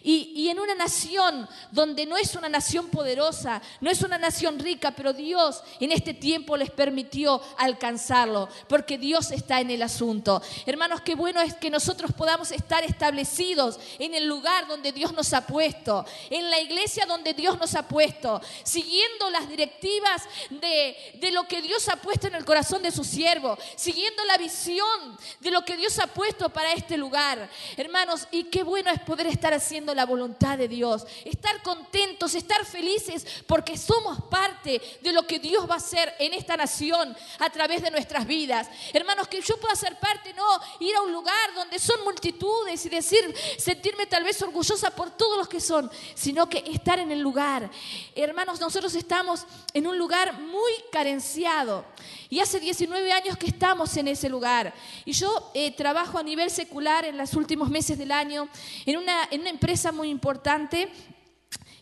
Y, 0.04 0.34
y 0.36 0.50
en 0.50 0.60
una 0.60 0.74
nación 0.74 1.48
donde 1.72 2.08
no 2.08 2.18
es 2.18 2.36
una 2.36 2.50
nación 2.50 2.88
poderosa, 2.88 3.62
no 3.82 3.92
es 3.92 4.02
una 4.02 4.18
nación 4.18 4.58
rica, 4.58 4.92
pero 4.96 5.14
Dios 5.14 5.62
en 5.80 5.92
este 5.92 6.16
tiempo 6.16 6.58
les 6.58 6.72
permitió 6.72 7.40
alcanzarlo, 7.60 8.50
porque 8.68 8.98
Dios 8.98 9.30
está 9.30 9.62
en 9.62 9.70
el 9.70 9.84
asunto. 9.84 10.42
Hermanos, 10.66 11.02
qué 11.02 11.14
bueno 11.14 11.40
es 11.40 11.54
que 11.54 11.70
nosotros 11.70 12.12
podamos 12.18 12.52
estar 12.52 12.84
establecidos 12.84 13.80
en 14.00 14.16
el 14.16 14.26
lugar 14.26 14.68
donde 14.68 14.92
Dios 14.92 15.14
nos 15.14 15.34
ha 15.34 15.46
puesto, 15.46 16.04
en 16.32 16.50
la 16.50 16.60
iglesia 16.60 17.06
donde 17.06 17.36
Dios 17.36 17.60
nos 17.60 17.76
ha 17.76 17.88
puesto 17.88 18.42
siguiendo 18.72 19.30
las 19.30 19.50
directivas 19.50 20.24
de, 20.50 20.96
de 21.16 21.32
lo 21.32 21.46
que 21.46 21.62
Dios 21.62 21.90
ha 21.90 21.98
puesto 21.98 22.28
en 22.28 22.36
el 22.36 22.46
corazón 22.46 22.82
de 22.82 22.92
su 22.92 23.04
siervo, 23.04 23.58
siguiendo 23.76 24.24
la 24.24 24.38
visión 24.38 25.18
de 25.42 25.52
lo 25.52 25.66
que 25.66 25.76
Dios 25.76 26.00
ha 26.00 26.08
puesto 26.08 26.50
para 26.50 26.72
este 26.72 26.98
lugar. 26.98 27.50
Hermanos, 27.76 28.28
y 28.32 28.46
qué 28.46 28.64
bueno 28.64 28.90
es 28.90 29.02
poder 29.02 29.28
estar 29.28 29.54
haciendo 29.54 29.94
la 29.94 30.06
voluntad 30.06 30.58
de 30.58 30.70
Dios, 30.70 31.06
estar 31.26 31.62
contentos, 31.64 32.34
estar 32.34 32.66
felices, 32.66 33.26
porque 33.46 33.78
somos 33.78 34.20
parte 34.30 34.82
de 35.02 35.12
lo 35.12 35.28
que 35.28 35.40
Dios 35.40 35.70
va 35.70 35.74
a 35.74 35.78
hacer 35.78 36.14
en 36.20 36.34
esta 36.34 36.56
nación 36.56 37.16
a 37.40 37.50
través 37.50 37.82
de 37.82 37.92
nuestras 37.92 38.26
vidas. 38.26 38.70
Hermanos, 38.94 39.28
que 39.28 39.42
yo 39.42 39.58
pueda 39.60 39.76
ser 39.76 40.00
parte, 40.00 40.34
no 40.34 40.48
ir 40.80 40.96
a 40.96 41.02
un 41.02 41.12
lugar 41.12 41.54
donde 41.56 41.78
son 41.78 42.04
multitudes 42.06 42.86
y 42.86 42.90
decir, 42.90 43.36
sentirme 43.58 44.06
tal 44.06 44.24
vez 44.24 44.42
orgullosa 44.42 44.92
por 44.92 45.12
todos 45.12 45.38
los 45.38 45.50
que 45.50 45.60
son, 45.60 45.92
sino 46.16 46.48
que 46.48 46.64
estar 46.68 47.00
en 47.00 47.12
el 47.12 47.20
lugar. 47.20 47.70
Hermanos, 48.16 48.61
nosotros 48.62 48.96
estamos 48.96 49.46
en 49.74 49.88
un 49.88 49.98
lugar 49.98 50.40
muy 50.40 50.72
carenciado. 50.92 51.84
Y 52.30 52.40
hace 52.40 52.60
19 52.60 53.12
años 53.12 53.36
que 53.36 53.48
estamos 53.48 53.98
en 53.98 54.08
ese 54.08 54.30
lugar. 54.30 54.74
Y 55.04 55.12
yo 55.12 55.52
eh, 55.54 55.72
trabajo 55.72 56.18
a 56.18 56.24
nivel 56.24 56.50
secular 56.50 57.04
en 57.04 57.18
los 57.18 57.34
últimos 57.34 57.70
meses 57.70 57.98
del 57.98 58.12
año 58.12 58.48
en 58.86 58.98
una, 58.98 59.28
en 59.32 59.42
una 59.42 59.50
empresa 59.50 59.92
muy 59.92 60.10
importante 60.10 60.90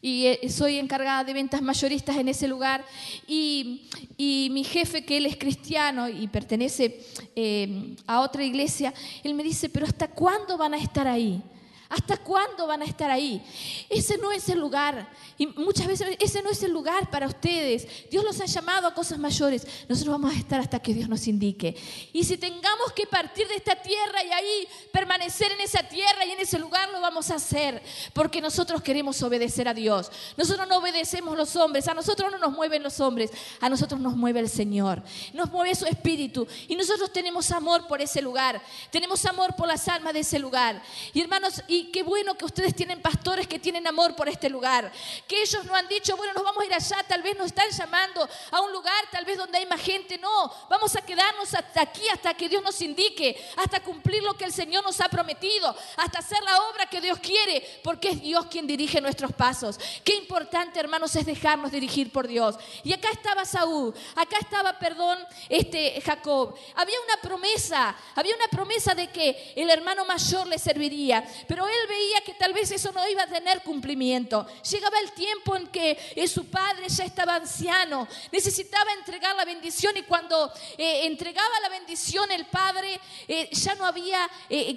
y 0.02 0.28
eh, 0.28 0.50
soy 0.50 0.78
encargada 0.78 1.24
de 1.26 1.34
ventas 1.34 1.62
mayoristas 1.62 2.16
en 2.16 2.30
ese 2.30 2.48
lugar. 2.48 2.86
Y, 3.28 3.90
y 4.18 4.50
mi 4.52 4.64
jefe, 4.64 5.04
que 5.04 5.18
él 5.18 5.26
es 5.26 5.36
cristiano 5.36 6.08
y 6.08 6.28
pertenece 6.28 7.06
eh, 7.36 7.96
a 8.08 8.22
otra 8.22 8.44
iglesia, 8.44 8.94
él 9.24 9.34
me 9.34 9.44
dice, 9.44 9.70
pero 9.70 9.86
¿hasta 9.86 10.08
cuándo 10.08 10.58
van 10.58 10.74
a 10.74 10.78
estar 10.78 11.08
ahí? 11.08 11.44
¿Hasta 11.90 12.18
cuándo 12.18 12.68
van 12.68 12.84
a 12.84 12.86
estar 12.86 13.10
ahí? 13.10 13.44
Ese 13.90 14.20
no 14.20 14.32
es 14.32 14.48
el 14.48 14.60
lugar. 14.60 15.10
Y 15.40 15.48
muchas 15.48 15.88
veces 15.88 16.16
ese 16.20 16.44
no 16.44 16.52
es 16.52 16.62
el 16.62 16.72
lugar 16.72 17.10
para 17.10 17.26
ustedes. 17.26 17.88
Dios 18.12 18.24
los 18.24 18.40
ha 18.42 18.46
llamado 18.46 18.88
a 18.88 18.94
cosas 18.94 19.18
mayores. 19.18 19.66
Nosotros 19.88 20.14
vamos 20.14 20.36
a 20.36 20.38
estar 20.38 20.60
hasta 20.60 20.80
que 20.80 20.94
Dios 20.94 21.10
nos 21.10 21.26
indique. 21.28 21.76
Y 22.14 22.24
si 22.26 22.38
tengamos 22.38 22.92
que 22.96 23.08
partir 23.08 23.48
de 23.48 23.56
esta 23.56 23.76
tierra 23.76 24.24
y 24.24 24.32
ahí 24.32 24.68
permanecer 24.94 25.52
en 25.52 25.62
esa 25.62 25.82
tierra 25.82 26.26
y 26.26 26.32
en 26.32 26.40
ese 26.40 26.60
lugar, 26.60 26.90
lo 26.92 27.02
vamos 27.02 27.32
a 27.32 27.36
hacer. 27.36 27.82
Porque 28.14 28.40
nosotros 28.40 28.84
queremos 28.84 29.24
obedecer 29.24 29.68
a 29.68 29.74
Dios. 29.74 30.12
Nosotros 30.38 30.68
no 30.68 30.78
obedecemos 30.78 31.36
los 31.36 31.56
hombres. 31.56 31.88
A 31.88 31.96
nosotros 31.96 32.32
no 32.32 32.38
nos 32.38 32.52
mueven 32.52 32.84
los 32.84 33.00
hombres. 33.00 33.32
A 33.62 33.68
nosotros 33.68 34.00
nos 34.00 34.16
mueve 34.16 34.42
el 34.42 34.50
Señor. 34.50 35.02
Nos 35.34 35.52
mueve 35.52 35.74
su 35.74 35.88
espíritu. 35.88 36.48
Y 36.68 36.76
nosotros 36.76 37.12
tenemos 37.12 37.50
amor 37.50 37.88
por 37.88 38.00
ese 38.00 38.22
lugar. 38.22 38.62
Tenemos 38.92 39.26
amor 39.26 39.56
por 39.56 39.68
las 39.68 39.88
almas 39.88 40.14
de 40.14 40.20
ese 40.20 40.38
lugar. 40.38 40.84
Y 41.16 41.22
hermanos, 41.22 41.64
y 41.68 41.79
y 41.80 41.86
qué 41.86 42.04
bueno 42.04 42.36
que 42.36 42.46
ustedes 42.46 42.76
tienen 42.76 43.02
pastores 43.02 43.48
que 43.48 43.58
tienen 43.58 43.88
amor 43.88 44.16
por 44.16 44.28
este 44.28 44.50
lugar. 44.50 44.92
Que 45.28 45.42
ellos 45.42 45.64
no 45.66 45.76
han 45.76 45.88
dicho, 45.88 46.18
bueno, 46.18 46.34
nos 46.34 46.44
vamos 46.44 46.59
allá, 46.74 47.04
tal 47.08 47.22
vez 47.22 47.38
nos 47.38 47.48
están 47.48 47.70
llamando 47.70 48.28
a 48.52 48.62
un 48.62 48.72
lugar, 48.72 49.06
tal 49.12 49.26
vez 49.26 49.38
donde 49.38 49.58
hay 49.58 49.66
más 49.66 49.82
gente. 49.82 50.18
No, 50.18 50.52
vamos 50.70 50.96
a 50.96 51.02
quedarnos 51.02 51.54
hasta 51.54 51.82
aquí, 51.82 52.08
hasta 52.10 52.34
que 52.34 52.50
Dios 52.50 52.64
nos 52.64 52.82
indique, 52.82 53.36
hasta 53.58 53.80
cumplir 53.82 54.24
lo 54.24 54.36
que 54.36 54.46
el 54.46 54.54
Señor 54.54 54.84
nos 54.84 55.00
ha 55.02 55.10
prometido, 55.10 55.76
hasta 55.98 56.20
hacer 56.20 56.42
la 56.44 56.58
obra 56.70 56.86
que 56.86 57.02
Dios 57.02 57.20
quiere, 57.20 57.82
porque 57.84 58.10
es 58.10 58.22
Dios 58.22 58.46
quien 58.48 58.68
dirige 58.68 59.02
nuestros 59.02 59.34
pasos. 59.34 59.80
Qué 60.04 60.16
importante, 60.16 60.80
hermanos, 60.80 61.16
es 61.16 61.26
dejarnos 61.26 61.72
dirigir 61.72 62.12
por 62.12 62.28
Dios. 62.28 62.56
Y 62.84 62.94
acá 62.94 63.10
estaba 63.12 63.46
Saúl, 63.46 63.94
acá 64.16 64.38
estaba, 64.40 64.78
perdón, 64.80 65.18
este 65.48 66.02
Jacob. 66.02 66.56
Había 66.76 66.96
una 67.02 67.22
promesa, 67.22 67.96
había 68.16 68.36
una 68.36 68.48
promesa 68.48 68.96
de 68.96 69.10
que 69.10 69.54
el 69.56 69.70
hermano 69.70 70.06
mayor 70.06 70.48
le 70.48 70.60
serviría, 70.60 71.26
pero 71.48 71.68
él 71.68 71.88
veía 71.88 72.22
que 72.22 72.34
tal 72.34 72.54
vez 72.54 72.72
eso 72.72 72.92
no 72.92 73.08
iba 73.08 73.24
a 73.24 73.28
tener 73.28 73.62
cumplimiento. 73.64 74.46
Llegaba 74.70 75.00
el 75.00 75.12
tiempo 75.12 75.56
en 75.56 75.68
que 75.68 75.98
eh, 76.16 76.28
su 76.28 76.46
padre 76.46 76.59
ya 76.88 77.06
estaba 77.06 77.36
anciano, 77.36 78.08
necesitaba 78.32 78.94
entregar 78.94 79.36
la 79.36 79.46
bendición 79.46 79.96
y 79.98 80.04
cuando 80.04 80.52
eh, 80.78 81.06
entregaba 81.06 81.60
la 81.62 81.70
bendición 81.70 82.32
el 82.32 82.46
padre, 82.48 83.00
eh, 83.28 83.50
ya 83.52 83.76
no 83.76 83.86
había 83.86 84.30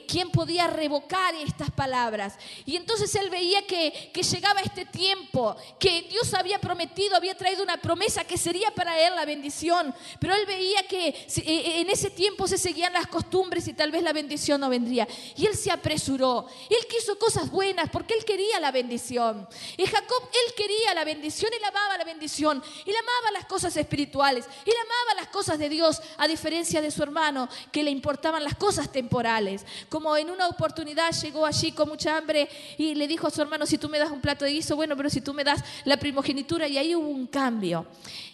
quien 0.06 0.30
podía 0.30 0.66
revocar 0.66 1.34
estas 1.34 1.70
palabras. 1.70 2.36
Y 2.66 2.76
entonces 2.76 3.14
él 3.14 3.30
veía 3.30 3.66
que, 3.66 4.10
que 4.12 4.22
llegaba 4.22 4.60
este 4.60 4.84
tiempo, 4.84 5.56
que 5.78 6.02
Dios 6.02 6.34
había 6.34 6.58
prometido, 6.58 7.16
había 7.16 7.36
traído 7.36 7.62
una 7.62 7.78
promesa 7.78 8.24
que 8.24 8.36
sería 8.36 8.70
para 8.70 8.98
él 9.00 9.14
la 9.14 9.24
bendición, 9.24 9.94
pero 10.18 10.34
él 10.34 10.46
veía 10.46 10.82
que 10.86 11.26
en 11.36 11.90
ese 11.90 12.10
tiempo 12.10 12.46
se 12.46 12.58
seguían 12.58 12.92
las 12.92 13.06
costumbres 13.06 13.66
y 13.68 13.72
tal 13.72 13.90
vez 13.90 14.02
la 14.02 14.12
bendición 14.12 14.60
no 14.60 14.68
vendría. 14.68 15.06
Y 15.36 15.46
él 15.46 15.56
se 15.56 15.70
apresuró. 15.70 16.46
Él 16.68 16.86
quiso 16.88 17.18
cosas 17.18 17.50
buenas 17.50 17.90
porque 17.90 18.14
él 18.14 18.24
quería 18.24 18.60
la 18.60 18.70
bendición. 18.70 19.48
Y 19.76 19.86
Jacob, 19.86 20.28
él 20.32 20.54
quería 20.54 20.94
la 20.94 21.04
bendición, 21.04 21.50
él 21.52 21.64
amaba 21.72 21.98
la 21.98 22.04
bendición, 22.04 22.62
él 22.86 22.94
amaba 22.94 23.32
las 23.32 23.46
cosas 23.46 23.76
espirituales, 23.76 24.46
él 24.64 24.74
amaba 24.84 25.20
las 25.22 25.28
cosas 25.28 25.58
de 25.58 25.68
Dios, 25.68 26.00
a 26.18 26.28
diferencia 26.28 26.80
de 26.80 26.90
su 26.90 27.02
hermano, 27.02 27.48
que 27.70 27.82
le 27.82 27.90
importaban 27.90 28.44
las 28.44 28.54
cosas 28.54 28.92
temporales. 28.92 29.64
Como 29.88 30.16
en 30.16 30.30
una 30.30 30.48
oportunidad 30.48 31.12
llegó 31.12 31.46
allí 31.46 31.72
con 31.72 31.88
mucha 31.88 32.16
hambre 32.16 32.48
y 32.76 32.94
le 32.94 33.08
dijo 33.08 33.26
a 33.26 33.30
su 33.30 33.40
hermano, 33.42 33.66
si 33.66 33.78
tú 33.78 33.88
me 33.88 33.98
das 33.98 34.10
un 34.10 34.20
plato 34.20 34.44
de 34.44 34.52
guiso, 34.52 34.76
bueno, 34.76 34.96
pero 34.96 35.08
si 35.10 35.20
tú 35.20 35.32
me 35.32 35.44
das 35.44 35.62
la 35.84 35.96
primogenitura, 35.96 36.68
y 36.68 36.78
ahí 36.78 36.94
hubo 36.94 37.08
un 37.08 37.26
cambio. 37.26 37.86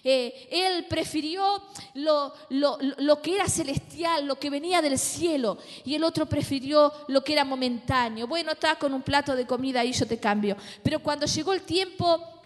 Eh, 0.02 0.48
él 0.50 0.86
prefirió 0.88 1.62
lo, 1.94 2.34
lo 2.50 3.22
que 3.22 3.34
era 3.34 3.48
celestial, 3.48 4.26
lo 4.26 4.38
que 4.38 4.50
venía 4.50 4.82
del 4.82 4.98
cielo, 4.98 5.58
y 5.84 5.94
el 5.94 6.04
otro 6.04 6.26
prefirió 6.26 6.92
lo 7.08 7.22
que 7.22 7.32
era 7.32 7.44
momentáneo. 7.44 8.26
Bueno, 8.26 8.52
está 8.52 8.76
con 8.76 8.92
un 8.94 9.02
plato 9.02 9.36
de 9.36 9.46
comida 9.46 9.84
y 9.84 9.92
yo 9.92 10.06
te 10.06 10.18
cambio. 10.18 10.56
Pero 10.82 11.00
cuando 11.00 11.26
llegó 11.26 11.52
el 11.52 11.62
tiempo 11.62 12.37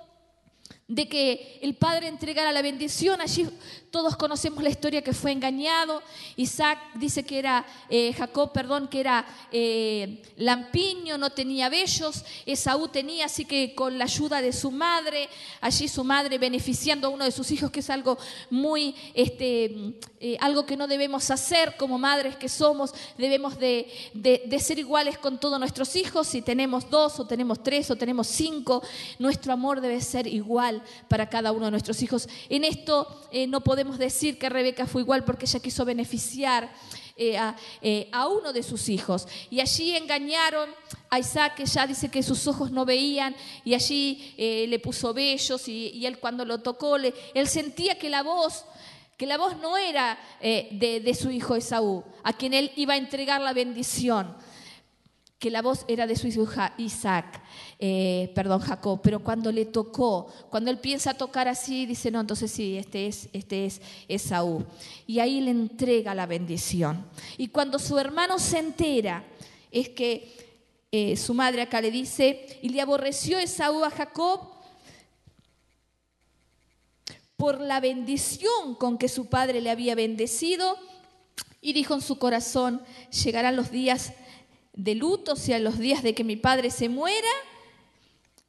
de 0.95 1.09
que 1.09 1.59
el 1.63 1.75
padre 1.75 2.07
entregara 2.09 2.53
la 2.53 2.61
bendición. 2.61 3.21
Allí 3.23 3.49
todos 3.91 4.15
conocemos 4.17 4.63
la 4.63 4.69
historia 4.69 5.03
que 5.03 5.15
fue 5.15 5.33
engañado. 5.33 6.03
Isaac 6.37 6.79
dice 6.95 7.25
que 7.25 7.39
era, 7.39 7.65
eh, 7.89 8.13
Jacob, 8.13 8.53
perdón, 8.53 8.89
que 8.89 9.01
era 9.01 9.27
eh, 9.51 10.23
lampiño, 10.37 11.17
no 11.17 11.31
tenía 11.31 11.71
vellos. 11.71 12.25
Esaú 12.45 12.89
tenía, 12.89 13.27
así 13.27 13.47
que 13.47 13.75
con 13.75 13.97
la 13.97 14.05
ayuda 14.05 14.43
de 14.43 14.53
su 14.53 14.71
madre, 14.71 15.31
allí 15.63 15.89
su 15.89 16.05
madre 16.05 16.37
beneficiando 16.37 17.07
a 17.07 17.11
uno 17.11 17.25
de 17.25 17.33
sus 17.33 17.51
hijos, 17.51 17.71
que 17.71 17.81
es 17.81 17.89
algo 17.89 18.19
muy, 18.51 18.95
este, 19.15 19.95
eh, 20.21 20.37
algo 20.41 20.67
que 20.67 20.77
no 20.77 20.87
debemos 20.87 21.31
hacer 21.31 21.77
como 21.79 21.99
madres 21.99 22.37
que 22.37 22.51
somos. 22.51 22.93
Debemos 23.17 23.59
de, 23.59 23.91
de 24.13 24.61
ser 24.61 24.79
iguales 24.79 25.17
con 25.17 25.41
todos 25.41 25.59
nuestros 25.59 25.97
hijos. 25.97 26.27
Si 26.27 26.43
tenemos 26.43 26.91
dos 26.91 27.19
o 27.19 27.27
tenemos 27.27 27.63
tres 27.63 27.91
o 27.91 27.97
tenemos 27.97 28.27
cinco, 28.27 28.83
nuestro 29.19 29.55
amor 29.55 29.81
debe 29.81 30.01
ser 30.03 30.27
igual 30.27 30.82
para 31.09 31.29
cada 31.29 31.53
uno 31.53 31.67
de 31.67 31.71
nuestros 31.71 32.03
hijos. 32.03 32.29
En 32.49 32.65
esto 32.65 33.29
eh, 33.31 33.47
no 33.47 33.63
podemos 33.63 33.99
decir 33.99 34.39
que 34.39 34.49
Rebeca 34.49 34.87
fue 34.87 35.03
igual 35.03 35.25
porque 35.25 35.47
ella 35.47 35.61
quiso 35.61 35.85
beneficiar 35.85 36.73
eh, 37.17 37.39
eh, 37.81 38.09
a, 38.13 38.29
uno 38.29 38.53
de 38.53 38.63
sus 38.63 38.89
hijos. 38.89 39.27
Y 39.51 39.61
allí 39.61 39.97
engañaron 39.97 40.71
a 41.11 41.19
Isaac, 41.19 41.57
que 41.57 41.67
ya 41.67 41.87
dice 41.87 42.09
que 42.09 42.23
sus 42.23 42.47
ojos 42.47 42.71
no 42.71 42.85
veían, 42.85 43.35
y 43.65 43.75
allí 43.75 44.35
le 44.39 44.79
puso 44.79 45.13
vellos, 45.13 45.69
y, 45.69 46.07
él 46.07 46.19
cuando 46.19 46.45
lo 46.45 46.59
tocó, 46.59 46.97
él 46.97 47.49
sentía 47.49 47.99
que 47.99 48.09
la 48.11 48.23
voz 48.23 48.65
que 49.19 49.27
la 49.27 49.37
voz 49.37 49.57
no 49.59 49.77
era 49.77 50.19
de, 50.41 51.01
de 51.05 51.15
su 51.15 51.31
hijo 51.31 51.55
Esaú, 51.55 52.03
a 52.25 52.33
quien 52.33 52.55
él 52.55 52.73
iba 52.75 52.95
a 52.95 52.97
entregar 52.97 53.41
la 53.41 53.53
bendición 53.53 54.35
que 55.43 55.51
la 55.51 55.61
voz 55.61 55.85
era 55.89 56.07
de 56.07 56.15
su 56.15 56.29
hijo 56.29 56.47
Isaac, 56.79 57.43
eh, 57.81 58.31
perdón, 58.33 58.61
Jacob, 58.61 59.01
pero 59.03 59.19
cuando 59.25 59.51
le 59.51 59.65
tocó, 59.65 60.29
cuando 60.49 60.71
él 60.71 60.79
piensa 60.79 61.15
tocar 61.15 61.49
así, 61.49 61.85
dice, 61.85 62.13
no, 62.13 62.21
entonces 62.21 62.49
sí, 62.53 62.79
este 62.79 63.09
es, 63.09 63.29
este 63.33 63.67
es 63.67 63.81
Esaú. 64.07 64.65
Y 65.05 65.19
ahí 65.19 65.41
le 65.41 65.51
entrega 65.51 66.15
la 66.15 66.27
bendición. 66.27 67.05
Y 67.39 67.49
cuando 67.49 67.81
su 67.81 67.99
hermano 67.99 68.39
se 68.39 68.61
entera, 68.61 69.25
es 69.73 69.89
que 69.89 70.33
eh, 70.93 71.17
su 71.17 71.35
madre 71.35 71.63
acá 71.63 71.81
le 71.81 71.91
dice, 71.91 72.61
y 72.63 72.69
le 72.69 72.81
aborreció 72.81 73.41
Esaú 73.41 73.83
a 73.83 73.91
Jacob 73.91 74.43
por 77.37 77.61
la 77.61 77.81
bendición 77.81 78.77
con 78.79 78.97
que 78.97 79.09
su 79.09 79.27
padre 79.27 79.61
le 79.61 79.73
había 79.73 79.97
bendecido, 79.97 80.77
y 81.61 81.73
dijo 81.73 81.95
en 81.95 82.01
su 82.01 82.19
corazón, 82.19 82.81
llegarán 83.25 83.57
los 83.57 83.73
días 83.73 84.13
de 84.73 84.95
luto, 84.95 85.37
sea 85.37 85.59
los 85.59 85.79
días 85.79 86.03
de 86.03 86.15
que 86.15 86.25
mi 86.25 86.37
padre 86.37 86.71
se 86.71 86.89
muera, 86.89 87.29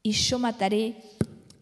y 0.02 0.12
yo 0.12 0.38
mataré 0.38 0.96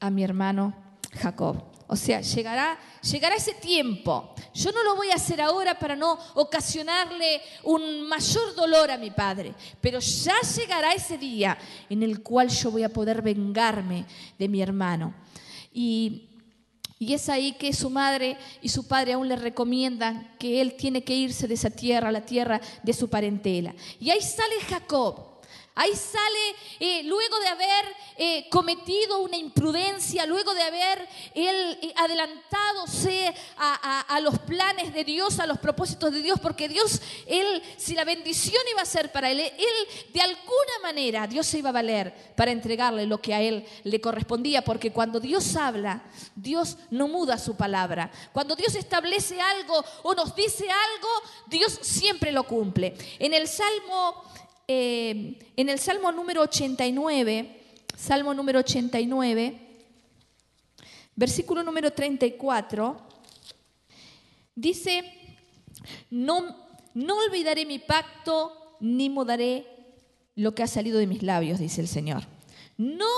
a 0.00 0.10
mi 0.10 0.24
hermano 0.24 0.74
Jacob. 1.12 1.72
O 1.86 1.96
sea, 1.96 2.22
llegará, 2.22 2.78
llegará 3.02 3.36
ese 3.36 3.52
tiempo. 3.52 4.34
Yo 4.54 4.72
no 4.72 4.82
lo 4.82 4.96
voy 4.96 5.10
a 5.10 5.16
hacer 5.16 5.42
ahora 5.42 5.78
para 5.78 5.94
no 5.94 6.18
ocasionarle 6.34 7.42
un 7.64 8.08
mayor 8.08 8.54
dolor 8.54 8.90
a 8.90 8.96
mi 8.96 9.10
padre, 9.10 9.54
pero 9.80 10.00
ya 10.00 10.34
llegará 10.56 10.94
ese 10.94 11.18
día 11.18 11.58
en 11.90 12.02
el 12.02 12.22
cual 12.22 12.48
yo 12.48 12.70
voy 12.70 12.82
a 12.82 12.88
poder 12.88 13.20
vengarme 13.20 14.06
de 14.38 14.48
mi 14.48 14.62
hermano. 14.62 15.14
Y 15.72 16.30
y 17.02 17.14
es 17.14 17.28
ahí 17.28 17.50
que 17.54 17.72
su 17.72 17.90
madre 17.90 18.36
y 18.60 18.68
su 18.68 18.86
padre 18.86 19.14
aún 19.14 19.26
le 19.26 19.34
recomiendan 19.34 20.30
que 20.38 20.60
él 20.60 20.74
tiene 20.74 21.02
que 21.02 21.16
irse 21.16 21.48
de 21.48 21.54
esa 21.54 21.68
tierra, 21.68 22.12
la 22.12 22.24
tierra 22.24 22.60
de 22.84 22.92
su 22.92 23.10
parentela. 23.10 23.74
Y 23.98 24.10
ahí 24.10 24.20
sale 24.20 24.54
Jacob 24.68 25.31
Ahí 25.74 25.94
sale, 25.96 26.56
eh, 26.80 27.02
luego 27.04 27.40
de 27.40 27.48
haber 27.48 27.96
eh, 28.18 28.46
cometido 28.50 29.20
una 29.20 29.38
imprudencia, 29.38 30.26
luego 30.26 30.52
de 30.52 30.62
haber 30.62 31.08
él 31.34 31.78
eh, 31.80 31.94
adelantado 31.96 32.84
a, 33.56 34.00
a, 34.00 34.20
los 34.20 34.38
planes 34.40 34.92
de 34.92 35.02
Dios, 35.02 35.38
a 35.40 35.46
los 35.46 35.58
propósitos 35.58 36.12
de 36.12 36.20
Dios, 36.20 36.38
porque 36.40 36.68
Dios, 36.68 37.00
él, 37.26 37.62
si 37.78 37.94
la 37.94 38.04
bendición 38.04 38.60
iba 38.70 38.82
a 38.82 38.86
ser 38.86 39.10
para 39.12 39.30
él, 39.30 39.40
él 39.40 40.12
de 40.12 40.20
alguna 40.20 40.78
manera, 40.82 41.26
Dios 41.26 41.46
se 41.46 41.58
iba 41.58 41.70
a 41.70 41.72
valer 41.72 42.12
para 42.36 42.50
entregarle 42.50 43.06
lo 43.06 43.22
que 43.22 43.32
a 43.32 43.40
él 43.40 43.66
le 43.84 44.00
correspondía, 44.00 44.62
porque 44.62 44.92
cuando 44.92 45.20
Dios 45.20 45.56
habla, 45.56 46.02
Dios 46.34 46.76
no 46.90 47.08
muda 47.08 47.38
su 47.38 47.56
palabra. 47.56 48.10
Cuando 48.34 48.56
Dios 48.56 48.74
establece 48.74 49.40
algo 49.40 49.82
o 50.02 50.14
nos 50.14 50.34
dice 50.34 50.66
algo, 50.70 51.08
Dios 51.46 51.78
siempre 51.80 52.30
lo 52.30 52.44
cumple. 52.44 52.94
En 53.18 53.32
el 53.32 53.48
Salmo 53.48 54.22
eh, 54.74 55.38
en 55.56 55.68
el 55.68 55.78
Salmo 55.78 56.10
número 56.12 56.40
89, 56.40 57.60
Salmo 57.94 58.32
número 58.32 58.60
89, 58.60 59.60
versículo 61.14 61.62
número 61.62 61.92
34, 61.92 62.96
dice, 64.54 65.04
no, 66.10 66.56
no 66.94 67.18
olvidaré 67.18 67.66
mi 67.66 67.80
pacto 67.80 68.78
ni 68.80 69.10
mudaré 69.10 69.66
lo 70.36 70.54
que 70.54 70.62
ha 70.62 70.66
salido 70.66 70.98
de 70.98 71.06
mis 71.06 71.22
labios, 71.22 71.58
dice 71.58 71.82
el 71.82 71.88
Señor. 71.88 72.22
No 72.78 73.10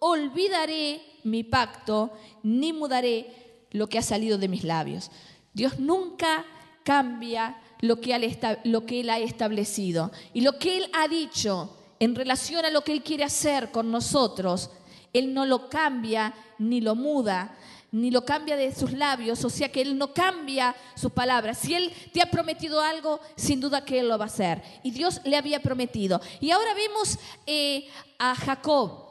olvidaré 0.00 1.00
mi 1.24 1.44
pacto 1.44 2.12
ni 2.42 2.74
mudaré 2.74 3.66
lo 3.70 3.88
que 3.88 3.98
ha 3.98 4.02
salido 4.02 4.36
de 4.36 4.48
mis 4.48 4.64
labios. 4.64 5.10
Dios 5.54 5.78
nunca 5.78 6.44
cambia 6.84 7.58
lo 7.80 8.00
que, 8.00 8.14
él, 8.14 9.10
ha 9.10 9.18
establecido. 9.18 10.10
Y 10.32 10.42
lo 10.42 10.58
que 10.58 10.76
Él 10.78 10.90
ha 10.92 11.08
dicho 11.08 11.76
en 11.98 12.14
relación 12.14 12.64
a 12.64 12.70
lo 12.70 12.82
que 12.82 12.92
Él 12.92 13.02
quiere 13.02 13.24
hacer 13.24 13.70
con 13.70 13.90
nosotros, 13.90 14.70
Él 15.12 15.34
no 15.34 15.46
lo 15.46 15.68
cambia 15.68 16.34
ni 16.58 16.80
lo 16.80 16.94
muda, 16.94 17.56
ni 17.92 18.10
lo 18.10 18.24
cambia 18.24 18.56
de 18.56 18.74
sus 18.74 18.92
labios, 18.92 19.44
o 19.44 19.50
sea 19.50 19.70
que 19.70 19.80
Él 19.80 19.98
no 19.98 20.14
cambia 20.14 20.74
sus 20.94 21.12
palabras. 21.12 21.58
Si 21.58 21.74
Él 21.74 21.92
te 22.12 22.22
ha 22.22 22.30
prometido 22.30 22.80
algo, 22.80 23.20
sin 23.36 23.60
duda 23.60 23.84
que 23.84 24.00
Él 24.00 24.08
lo 24.08 24.18
va 24.18 24.26
a 24.26 24.28
hacer. 24.28 24.62
Y 24.82 24.90
Dios 24.90 25.20
le 25.24 25.36
había 25.36 25.60
prometido. 25.60 26.20
Y 26.40 26.50
ahora 26.50 26.74
vemos 26.74 27.18
eh, 27.46 27.88
a 28.18 28.34
Jacob 28.34 29.09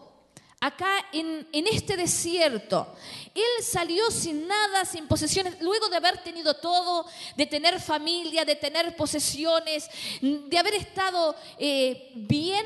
acá 0.60 1.06
en, 1.14 1.48
este 1.54 1.96
desierto. 1.96 2.96
Él 3.34 3.64
salió 3.64 4.12
sin 4.12 4.48
nada, 4.48 4.86
sin 4.86 5.08
posesiones, 5.08 5.62
luego 5.62 5.88
de 5.90 5.98
haber 5.98 6.22
tenido 6.24 6.54
todo, 6.56 7.06
de 7.36 7.46
tener 7.46 7.80
familia, 7.80 8.44
de 8.44 8.56
tener 8.56 8.96
posesiones, 8.96 9.90
de 10.22 10.58
haber 10.58 10.76
estado 10.76 11.36
eh, 11.58 12.12
bien. 12.16 12.66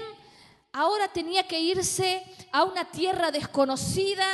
ahora 0.71 1.07
tenía 1.07 1.47
que 1.47 1.59
irse 1.59 2.23
a 2.51 2.63
una 2.63 2.85
tierra 2.85 3.31
desconocida, 3.31 4.25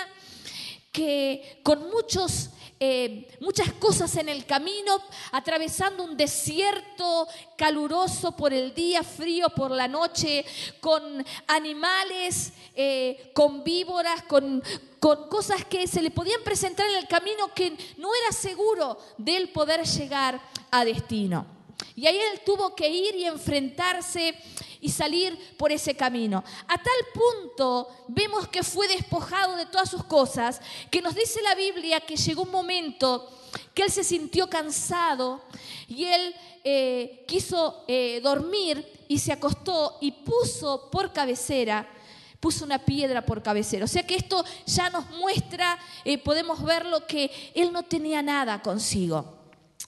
que 0.91 1.59
con 1.63 1.89
muchos 1.89 2.49
eh, 2.79 3.27
muchas 3.41 3.73
cosas 3.73 4.15
en 4.15 4.29
el 4.29 4.45
camino, 4.45 5.01
atravesando 5.31 6.03
un 6.03 6.15
desierto 6.15 7.27
caluroso 7.57 8.31
por 8.31 8.53
el 8.53 8.73
día, 8.73 9.03
frío 9.03 9.49
por 9.49 9.71
la 9.71 9.87
noche, 9.87 10.45
con 10.79 11.25
animales, 11.47 12.53
eh, 12.75 13.31
con 13.33 13.63
víboras, 13.65 14.23
con, 14.23 14.63
con 14.99 15.27
cosas 15.27 15.65
que 15.65 15.87
se 15.87 16.01
le 16.01 16.11
podían 16.11 16.41
presentar 16.43 16.89
en 16.89 16.95
el 16.95 17.07
camino 17.07 17.53
que 17.53 17.71
no 17.97 18.09
era 18.23 18.31
seguro 18.31 18.97
de 19.17 19.35
él 19.35 19.49
poder 19.49 19.83
llegar 19.85 20.39
a 20.71 20.85
destino. 20.85 21.58
Y 21.99 22.07
ahí 22.07 22.17
él 22.17 22.39
tuvo 22.45 22.73
que 22.73 22.87
ir 22.87 23.13
y 23.15 23.25
enfrentarse 23.25 24.33
y 24.79 24.89
salir 24.89 25.37
por 25.57 25.69
ese 25.69 25.97
camino. 25.97 26.41
A 26.65 26.77
tal 26.77 26.93
punto 27.13 27.89
vemos 28.07 28.47
que 28.47 28.63
fue 28.63 28.87
despojado 28.87 29.57
de 29.57 29.65
todas 29.65 29.89
sus 29.89 30.05
cosas, 30.05 30.61
que 30.89 31.01
nos 31.01 31.13
dice 31.13 31.41
la 31.41 31.55
Biblia 31.55 31.99
que 31.99 32.15
llegó 32.15 32.43
un 32.43 32.51
momento 32.51 33.29
que 33.73 33.83
él 33.83 33.91
se 33.91 34.05
sintió 34.05 34.49
cansado 34.49 35.41
y 35.89 36.05
él 36.05 36.33
eh, 36.63 37.25
quiso 37.27 37.83
eh, 37.89 38.21
dormir 38.23 39.05
y 39.09 39.19
se 39.19 39.33
acostó 39.33 39.97
y 39.99 40.11
puso 40.11 40.89
por 40.89 41.11
cabecera 41.11 41.95
puso 42.39 42.63
una 42.63 42.79
piedra 42.79 43.25
por 43.25 43.43
cabecera. 43.43 43.83
O 43.83 43.87
sea 43.89 44.07
que 44.07 44.15
esto 44.15 44.45
ya 44.65 44.89
nos 44.89 45.09
muestra, 45.09 45.77
eh, 46.05 46.17
podemos 46.17 46.63
verlo, 46.63 47.05
que 47.05 47.29
él 47.53 47.73
no 47.73 47.83
tenía 47.83 48.21
nada 48.21 48.61
consigo. 48.61 49.35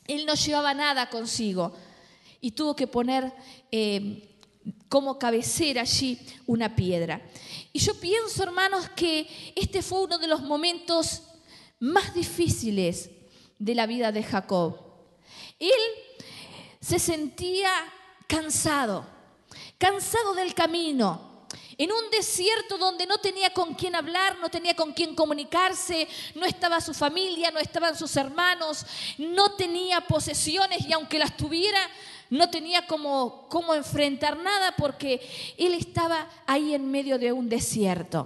Él 0.06 0.26
no 0.26 0.34
llevaba 0.34 0.74
nada 0.74 1.10
consigo 1.10 1.72
y 2.42 2.52
tuvo 2.52 2.76
que 2.76 2.88
poner 2.88 3.32
eh, 3.72 4.28
como 4.90 5.18
cabecera 5.18 5.82
allí 5.82 6.20
una 6.48 6.76
piedra. 6.76 7.22
Y 7.72 7.80
yo 7.80 7.98
pienso, 8.00 8.44
hermanos, 8.44 8.90
que 8.90 9.54
este 9.56 9.82
fue 9.82 10.02
uno 10.02 10.18
de 10.18 10.28
los 10.28 10.42
momentos 10.42 11.22
más 11.80 12.14
difíciles 12.14 13.10
de 13.58 13.76
la 13.76 13.86
vida 13.86 14.12
de 14.12 14.24
Jacob. 14.24 14.78
Él 15.60 15.70
se 16.80 17.00
sentía 17.00 17.72
cansado, 18.28 19.06
cansado 19.78 20.34
del 20.34 20.54
camino, 20.54 21.32
en 21.78 21.92
un 21.92 22.10
desierto 22.12 22.78
donde 22.78 23.06
no 23.06 23.18
tenía 23.18 23.52
con 23.52 23.74
quién 23.74 23.96
hablar, 23.96 24.38
no 24.40 24.50
tenía 24.50 24.76
con 24.76 24.94
quién 24.94 25.16
comunicarse, 25.16 26.08
no 26.36 26.46
estaba 26.46 26.80
su 26.80 26.94
familia, 26.94 27.50
no 27.52 27.60
estaban 27.60 27.98
sus 27.98 28.16
hermanos, 28.16 28.86
no 29.18 29.54
tenía 29.54 30.02
posesiones 30.02 30.88
y 30.88 30.94
aunque 30.94 31.18
las 31.18 31.36
tuviera, 31.36 31.80
no 32.32 32.50
tenía 32.50 32.88
cómo, 32.88 33.46
cómo 33.50 33.76
enfrentar 33.76 34.38
nada 34.38 34.74
porque 34.78 35.22
él 35.58 35.74
estaba 35.74 36.28
ahí 36.48 36.74
en 36.74 36.90
medio 36.90 37.20
de 37.20 37.32
un 37.34 37.50
desierto. 37.50 38.26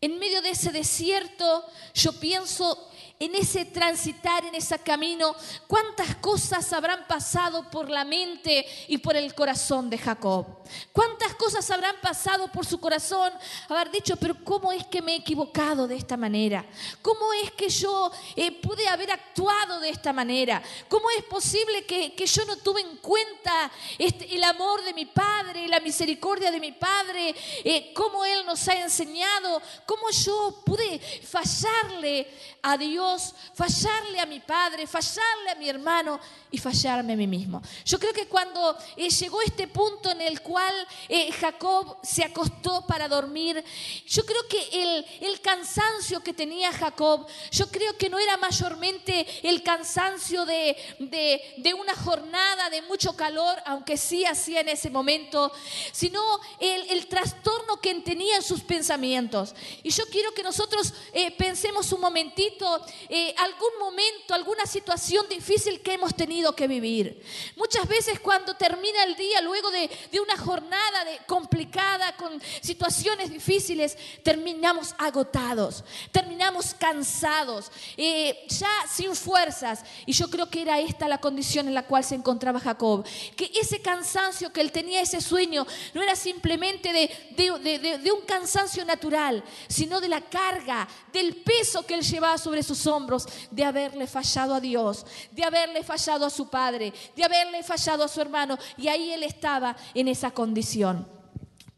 En 0.00 0.18
medio 0.18 0.40
de 0.40 0.50
ese 0.50 0.70
desierto 0.70 1.64
yo 1.92 2.12
pienso 2.20 2.88
en 3.24 3.34
ese 3.34 3.64
transitar, 3.64 4.44
en 4.44 4.54
ese 4.54 4.78
camino, 4.80 5.34
cuántas 5.66 6.16
cosas 6.16 6.70
habrán 6.74 7.06
pasado 7.06 7.70
por 7.70 7.88
la 7.88 8.04
mente 8.04 8.66
y 8.88 8.98
por 8.98 9.16
el 9.16 9.34
corazón 9.34 9.88
de 9.88 9.96
Jacob. 9.96 10.46
Cuántas 10.92 11.34
cosas 11.34 11.70
habrán 11.70 11.96
pasado 12.02 12.48
por 12.48 12.66
su 12.66 12.78
corazón, 12.78 13.32
haber 13.68 13.90
dicho, 13.90 14.16
pero 14.16 14.36
¿cómo 14.44 14.72
es 14.72 14.84
que 14.86 15.00
me 15.00 15.12
he 15.12 15.16
equivocado 15.16 15.88
de 15.88 15.96
esta 15.96 16.16
manera? 16.16 16.66
¿Cómo 17.00 17.32
es 17.42 17.50
que 17.52 17.68
yo 17.68 18.10
eh, 18.36 18.52
pude 18.60 18.86
haber 18.88 19.10
actuado 19.10 19.80
de 19.80 19.88
esta 19.88 20.12
manera? 20.12 20.62
¿Cómo 20.88 21.08
es 21.16 21.24
posible 21.24 21.84
que, 21.84 22.14
yo 22.24 22.44
no 22.44 22.56
tuve 22.56 22.80
en 22.80 22.96
cuenta 22.98 23.70
este, 23.98 24.34
el 24.34 24.42
amor 24.44 24.82
de 24.84 24.92
mi 24.92 25.06
Padre, 25.06 25.68
la 25.68 25.80
misericordia 25.80 26.50
de 26.50 26.60
mi 26.60 26.72
Padre? 26.72 27.34
Eh, 27.64 27.92
¿Cómo 27.94 28.24
Él 28.24 28.44
nos 28.44 28.66
ha 28.68 28.74
enseñado? 28.74 29.62
¿Cómo 29.86 30.10
yo 30.10 30.62
pude 30.64 30.98
fallarle 30.98 32.26
a 32.62 32.78
Dios, 32.78 33.13
fallarle 33.54 34.20
a 34.20 34.26
mi 34.26 34.40
Padre, 34.40 34.86
fallarle 34.86 35.50
a 35.50 35.54
mi 35.54 35.68
hermano 35.68 36.20
y 36.50 36.58
fallarme 36.58 37.14
a 37.14 37.16
mí 37.16 37.26
mismo? 37.26 37.62
Yo 37.84 37.98
creo 37.98 38.12
que 38.12 38.28
cuando 38.28 38.76
eh, 38.96 39.08
llegó 39.10 39.40
este 39.42 39.68
punto 39.68 40.10
en 40.10 40.20
el 40.20 40.40
cual 40.40 40.74
eh, 41.08 41.32
Jacob 41.32 41.98
se 42.02 42.24
acostó 42.24 42.86
para 42.86 43.08
dormir. 43.08 43.62
Yo 44.06 44.24
creo 44.24 44.46
que 44.48 44.82
el, 44.82 45.06
el 45.20 45.40
cansancio 45.40 46.22
que 46.22 46.32
tenía 46.32 46.72
Jacob, 46.72 47.26
yo 47.50 47.70
creo 47.70 47.96
que 47.96 48.08
no 48.08 48.18
era 48.18 48.36
mayormente 48.36 49.26
el 49.42 49.62
cansancio 49.62 50.44
de, 50.44 50.76
de, 50.98 51.74
una 51.74 51.94
jornada 51.94 52.70
de 52.70 52.82
mucho 52.82 53.16
calor, 53.16 53.58
aunque 53.66 53.96
sí 53.96 54.24
hacía 54.24 54.60
en 54.60 54.68
ese 54.68 54.90
momento, 54.90 55.52
sino 55.92 56.22
el, 56.60 56.90
el 56.90 57.06
trastorno 57.06 57.80
que 57.80 57.94
tenía 57.96 58.36
en 58.36 58.42
sus 58.42 58.62
pensamientos. 58.62 59.54
Y 59.82 59.90
yo 59.90 60.04
quiero 60.06 60.32
que 60.32 60.42
nosotros 60.42 60.92
eh, 61.12 61.30
pensemos 61.32 61.90
un 61.92 62.00
momentito, 62.00 62.84
eh, 63.08 63.34
algún 63.38 63.78
momento, 63.78 64.34
alguna 64.34 64.66
situación 64.66 65.26
difícil 65.28 65.80
que 65.80 65.94
hemos 65.94 66.14
tenido 66.14 66.54
que 66.54 66.66
vivir. 66.66 67.22
Muchas 67.56 67.86
veces 67.88 68.20
cuando 68.20 68.54
termina 68.54 69.04
el 69.04 69.16
día, 69.16 69.40
luego 69.40 69.70
de, 69.70 69.90
de 70.10 70.20
una 70.20 70.36
jornada 70.36 71.04
de, 71.04 71.18
complicada, 71.26 72.16
con 72.16 72.40
situaciones 72.60 73.30
difíciles, 73.30 73.96
terminamos 74.22 74.94
agotados, 74.98 75.84
terminamos 76.12 76.74
cansados, 76.74 77.70
eh, 77.96 78.46
ya 78.48 78.70
sin 78.90 79.14
fuerzas. 79.14 79.84
Y 80.06 80.12
yo 80.12 80.28
creo 80.28 80.48
que 80.48 80.62
era 80.62 80.80
esta 80.80 81.08
la 81.08 81.18
condición 81.18 81.68
en 81.68 81.74
la 81.74 81.86
cual 81.86 82.04
se 82.04 82.14
encontraba 82.14 82.60
Jacob. 82.60 83.06
Que 83.36 83.50
ese 83.54 83.80
cansancio 83.80 84.52
que 84.52 84.60
él 84.60 84.72
tenía, 84.72 85.00
ese 85.00 85.20
sueño, 85.20 85.66
no 85.92 86.02
era 86.02 86.16
simplemente 86.16 86.92
de, 86.92 87.98
de 87.98 88.12
un 88.12 88.22
cansancio 88.22 88.84
natural, 88.84 89.44
sino 89.68 90.00
de 90.00 90.08
la 90.08 90.20
carga, 90.20 90.88
del 91.12 91.36
peso 91.36 91.84
que 91.86 91.94
él 91.94 92.02
llevaba 92.02 92.38
sobre 92.38 92.62
sus 92.62 92.83
hombros, 92.86 93.26
de 93.50 93.64
haberle 93.64 94.06
fallado 94.06 94.54
a 94.54 94.60
Dios, 94.60 95.06
de 95.32 95.44
haberle 95.44 95.82
fallado 95.82 96.26
a 96.26 96.30
su 96.30 96.48
padre, 96.48 96.92
de 97.16 97.24
haberle 97.24 97.62
fallado 97.62 98.04
a 98.04 98.08
su 98.08 98.20
hermano. 98.20 98.58
Y 98.76 98.88
ahí 98.88 99.12
él 99.12 99.22
estaba 99.22 99.76
en 99.94 100.08
esa 100.08 100.30
condición. 100.30 101.06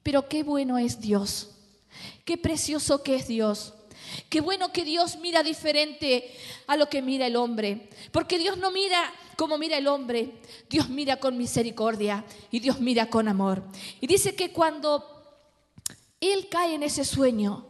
Pero 0.02 0.28
qué 0.28 0.42
bueno 0.42 0.78
es 0.78 1.00
Dios, 1.00 1.50
qué 2.24 2.38
precioso 2.38 3.02
que 3.02 3.16
es 3.16 3.26
Dios. 3.26 3.72
Qué 4.28 4.40
bueno 4.40 4.72
que 4.72 4.84
Dios 4.84 5.16
mira 5.16 5.42
diferente 5.42 6.32
a 6.66 6.76
lo 6.76 6.88
que 6.88 7.02
mira 7.02 7.26
el 7.26 7.36
hombre. 7.36 7.90
Porque 8.12 8.38
Dios 8.38 8.56
no 8.56 8.70
mira 8.70 9.12
como 9.36 9.58
mira 9.58 9.78
el 9.78 9.86
hombre. 9.86 10.40
Dios 10.70 10.88
mira 10.88 11.16
con 11.16 11.36
misericordia 11.36 12.24
y 12.50 12.60
Dios 12.60 12.80
mira 12.80 13.10
con 13.10 13.28
amor. 13.28 13.62
Y 14.00 14.06
dice 14.06 14.34
que 14.34 14.52
cuando 14.52 15.04
Él 16.20 16.48
cae 16.48 16.74
en 16.74 16.82
ese 16.82 17.04
sueño, 17.04 17.66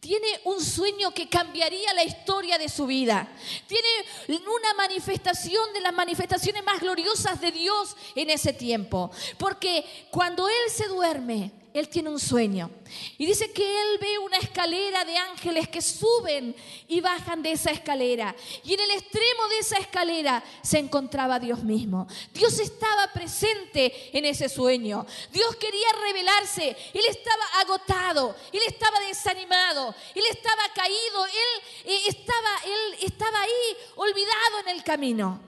tiene 0.00 0.28
un 0.44 0.64
sueño 0.64 1.12
que 1.12 1.28
cambiaría 1.28 1.92
la 1.94 2.04
historia 2.04 2.56
de 2.56 2.68
su 2.68 2.86
vida. 2.86 3.28
Tiene 3.66 3.88
una 4.28 4.74
manifestación 4.74 5.72
de 5.72 5.80
las 5.80 5.92
manifestaciones 5.92 6.62
más 6.64 6.80
gloriosas 6.80 7.40
de 7.40 7.50
Dios 7.50 7.96
en 8.14 8.30
ese 8.30 8.52
tiempo. 8.52 9.10
Porque 9.38 9.84
cuando 10.10 10.48
Él 10.48 10.70
se 10.72 10.86
duerme, 10.86 11.52
él 11.78 11.88
tiene 11.88 12.10
un 12.10 12.18
sueño. 12.20 12.70
Y 13.16 13.26
dice 13.26 13.52
que 13.52 13.62
él 13.64 13.98
ve 14.00 14.18
una 14.18 14.38
escalera 14.38 15.04
de 15.04 15.16
ángeles 15.16 15.68
que 15.68 15.80
suben 15.82 16.54
y 16.86 17.00
bajan 17.00 17.42
de 17.42 17.52
esa 17.52 17.70
escalera. 17.70 18.34
Y 18.64 18.74
en 18.74 18.80
el 18.80 18.90
extremo 18.92 19.48
de 19.48 19.58
esa 19.58 19.76
escalera 19.78 20.42
se 20.62 20.78
encontraba 20.78 21.38
Dios 21.38 21.62
mismo. 21.62 22.06
Dios 22.32 22.58
estaba 22.58 23.12
presente 23.12 24.16
en 24.16 24.24
ese 24.24 24.48
sueño. 24.48 25.06
Dios 25.32 25.56
quería 25.56 25.88
revelarse. 26.00 26.76
Él 26.92 27.04
estaba 27.08 27.44
agotado. 27.60 28.34
Él 28.52 28.60
estaba 28.66 28.98
desanimado. 29.00 29.94
Él 30.14 30.24
estaba 30.30 30.62
caído. 30.74 31.26
Él, 31.26 31.92
eh, 31.92 32.00
estaba, 32.06 32.50
él 32.64 32.98
estaba 33.02 33.40
ahí 33.40 33.76
olvidado 33.96 34.60
en 34.66 34.68
el 34.76 34.82
camino. 34.82 35.40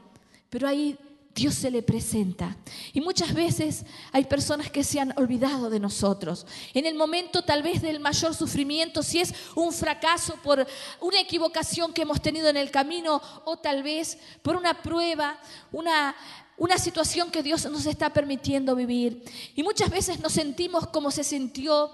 Pero 0.49 0.69
ahí 0.69 0.99
Dios 1.35 1.55
se 1.55 1.71
le 1.71 1.83
presenta. 1.83 2.57
Y 2.93 3.01
muchas 3.01 3.33
veces 3.33 3.85
hay 4.13 4.25
personas 4.25 4.71
que 4.71 4.83
se 4.83 5.01
han 5.01 5.17
olvidado 5.17 5.71
de 5.71 5.79
nosotros. 5.79 6.47
En 6.75 6.87
el 6.87 6.95
momento 6.97 7.43
tal 7.43 7.63
vez 7.63 7.83
del 7.83 8.01
mayor 8.01 8.35
sufrimiento, 8.35 9.03
si 9.03 9.21
es 9.21 9.33
un 9.55 9.73
fracaso 9.73 10.37
por 10.43 10.67
una 11.01 11.21
equivocación 11.21 11.93
que 11.93 12.03
hemos 12.03 12.21
tenido 12.21 12.49
en 12.49 12.57
el 12.57 12.71
camino 12.71 13.23
o 13.45 13.57
tal 13.57 13.83
vez 13.83 14.19
por 14.43 14.57
una 14.57 14.83
prueba, 14.83 15.39
una, 15.71 16.17
una 16.57 16.79
situación 16.79 17.31
que 17.31 17.43
Dios 17.43 17.65
nos 17.71 17.87
está 17.87 18.13
permitiendo 18.13 18.75
vivir. 18.75 19.23
Y 19.55 19.63
muchas 19.63 19.91
veces 19.91 20.21
nos 20.21 20.33
sentimos 20.33 20.89
como 20.89 21.11
se 21.11 21.23
sintió 21.23 21.91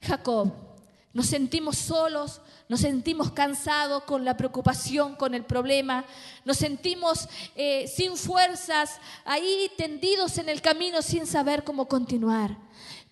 Jacob. 0.00 0.71
Nos 1.14 1.26
sentimos 1.26 1.76
solos, 1.76 2.40
nos 2.68 2.80
sentimos 2.80 3.32
cansados 3.32 4.04
con 4.04 4.24
la 4.24 4.36
preocupación, 4.36 5.14
con 5.14 5.34
el 5.34 5.44
problema, 5.44 6.06
nos 6.44 6.56
sentimos 6.56 7.28
eh, 7.54 7.86
sin 7.86 8.16
fuerzas, 8.16 8.98
ahí 9.26 9.70
tendidos 9.76 10.38
en 10.38 10.48
el 10.48 10.62
camino 10.62 11.02
sin 11.02 11.26
saber 11.26 11.64
cómo 11.64 11.86
continuar. 11.86 12.56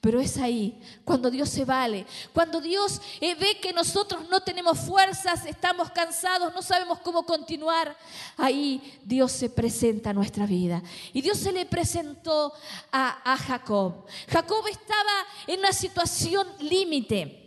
Pero 0.00 0.18
es 0.18 0.38
ahí, 0.38 0.80
cuando 1.04 1.30
Dios 1.30 1.50
se 1.50 1.66
vale, 1.66 2.06
cuando 2.32 2.62
Dios 2.62 3.02
eh, 3.20 3.34
ve 3.34 3.58
que 3.60 3.74
nosotros 3.74 4.26
no 4.30 4.40
tenemos 4.40 4.78
fuerzas, 4.78 5.44
estamos 5.44 5.90
cansados, 5.90 6.54
no 6.54 6.62
sabemos 6.62 7.00
cómo 7.00 7.26
continuar, 7.26 7.94
ahí 8.38 8.98
Dios 9.04 9.30
se 9.30 9.50
presenta 9.50 10.08
a 10.08 10.14
nuestra 10.14 10.46
vida. 10.46 10.82
Y 11.12 11.20
Dios 11.20 11.36
se 11.36 11.52
le 11.52 11.66
presentó 11.66 12.54
a, 12.90 13.30
a 13.30 13.36
Jacob. 13.36 14.06
Jacob 14.26 14.66
estaba 14.68 15.26
en 15.46 15.58
una 15.58 15.72
situación 15.74 16.46
límite. 16.60 17.39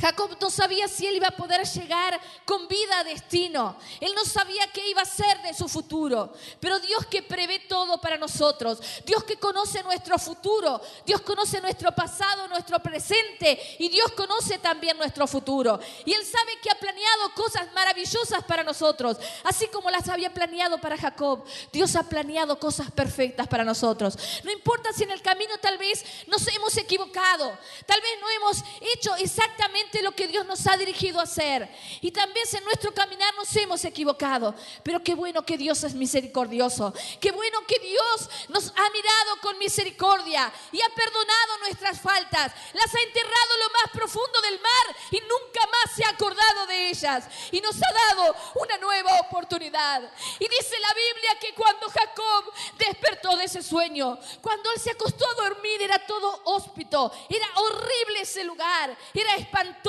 Jacob 0.00 0.36
no 0.40 0.50
sabía 0.50 0.88
si 0.88 1.06
él 1.06 1.16
iba 1.16 1.28
a 1.28 1.36
poder 1.36 1.66
llegar 1.66 2.18
con 2.44 2.66
vida 2.68 3.00
a 3.00 3.04
destino. 3.04 3.76
Él 4.00 4.12
no 4.14 4.24
sabía 4.24 4.66
qué 4.72 4.88
iba 4.88 5.02
a 5.02 5.04
ser 5.04 5.42
de 5.42 5.52
su 5.52 5.68
futuro. 5.68 6.32
Pero 6.58 6.80
Dios 6.80 7.06
que 7.06 7.22
prevé 7.22 7.60
todo 7.60 8.00
para 8.00 8.16
nosotros, 8.16 8.80
Dios 9.04 9.24
que 9.24 9.36
conoce 9.36 9.82
nuestro 9.82 10.18
futuro, 10.18 10.80
Dios 11.04 11.20
conoce 11.20 11.60
nuestro 11.60 11.92
pasado, 11.92 12.48
nuestro 12.48 12.78
presente 12.78 13.60
y 13.78 13.88
Dios 13.88 14.12
conoce 14.12 14.58
también 14.58 14.96
nuestro 14.96 15.26
futuro. 15.26 15.78
Y 16.04 16.14
Él 16.14 16.24
sabe 16.24 16.58
que 16.62 16.70
ha 16.70 16.78
planeado 16.78 17.34
cosas 17.34 17.72
maravillosas 17.74 18.42
para 18.44 18.64
nosotros, 18.64 19.18
así 19.44 19.68
como 19.68 19.90
las 19.90 20.08
había 20.08 20.32
planeado 20.32 20.80
para 20.80 20.96
Jacob. 20.96 21.44
Dios 21.72 21.94
ha 21.96 22.04
planeado 22.04 22.58
cosas 22.58 22.90
perfectas 22.90 23.48
para 23.48 23.64
nosotros. 23.64 24.18
No 24.44 24.50
importa 24.50 24.92
si 24.92 25.04
en 25.04 25.10
el 25.10 25.20
camino 25.20 25.58
tal 25.58 25.76
vez 25.76 26.04
nos 26.26 26.46
hemos 26.48 26.76
equivocado, 26.76 27.52
tal 27.86 28.00
vez 28.00 28.12
no 28.20 28.30
hemos 28.30 28.64
hecho 28.80 29.14
exactamente 29.16 29.89
lo 30.02 30.12
que 30.12 30.28
Dios 30.28 30.46
nos 30.46 30.66
ha 30.66 30.76
dirigido 30.76 31.20
a 31.20 31.24
hacer. 31.24 31.68
Y 32.00 32.10
también 32.10 32.46
en 32.52 32.64
nuestro 32.64 32.94
caminar 32.94 33.34
nos 33.34 33.54
hemos 33.56 33.84
equivocado. 33.84 34.54
Pero 34.82 35.02
qué 35.02 35.14
bueno 35.14 35.44
que 35.44 35.58
Dios 35.58 35.82
es 35.82 35.94
misericordioso. 35.94 36.94
Qué 37.20 37.32
bueno 37.32 37.58
que 37.66 37.78
Dios 37.80 38.30
nos 38.48 38.68
ha 38.68 38.90
mirado 38.90 39.40
con 39.42 39.58
misericordia 39.58 40.52
y 40.70 40.80
ha 40.80 40.88
perdonado 40.94 41.58
nuestras 41.60 42.00
faltas. 42.00 42.52
Las 42.72 42.94
ha 42.94 43.00
enterrado 43.00 43.54
en 43.54 43.60
lo 43.60 43.70
más 43.70 43.92
profundo 43.92 44.40
del 44.42 44.60
mar 44.60 44.96
y 45.10 45.20
nunca 45.20 45.66
más 45.66 45.96
se 45.96 46.04
ha 46.04 46.10
acordado 46.10 46.66
de 46.66 46.90
ellas. 46.90 47.24
Y 47.50 47.60
nos 47.60 47.76
ha 47.76 48.14
dado 48.14 48.36
una 48.54 48.78
nueva 48.78 49.20
oportunidad. 49.20 50.02
Y 50.38 50.48
dice 50.48 50.78
la 50.80 50.94
Biblia 50.94 51.38
que 51.40 51.54
cuando 51.54 51.88
Jacob 51.88 52.52
despertó 52.78 53.36
de 53.36 53.44
ese 53.44 53.62
sueño, 53.62 54.18
cuando 54.40 54.70
él 54.72 54.80
se 54.80 54.92
acostó 54.92 55.28
a 55.28 55.48
dormir, 55.48 55.82
era 55.82 55.98
todo 56.06 56.42
hóspito. 56.44 57.12
Era 57.28 57.46
horrible 57.56 58.20
ese 58.20 58.44
lugar. 58.44 58.96
Era 59.14 59.34
espantoso 59.34 59.79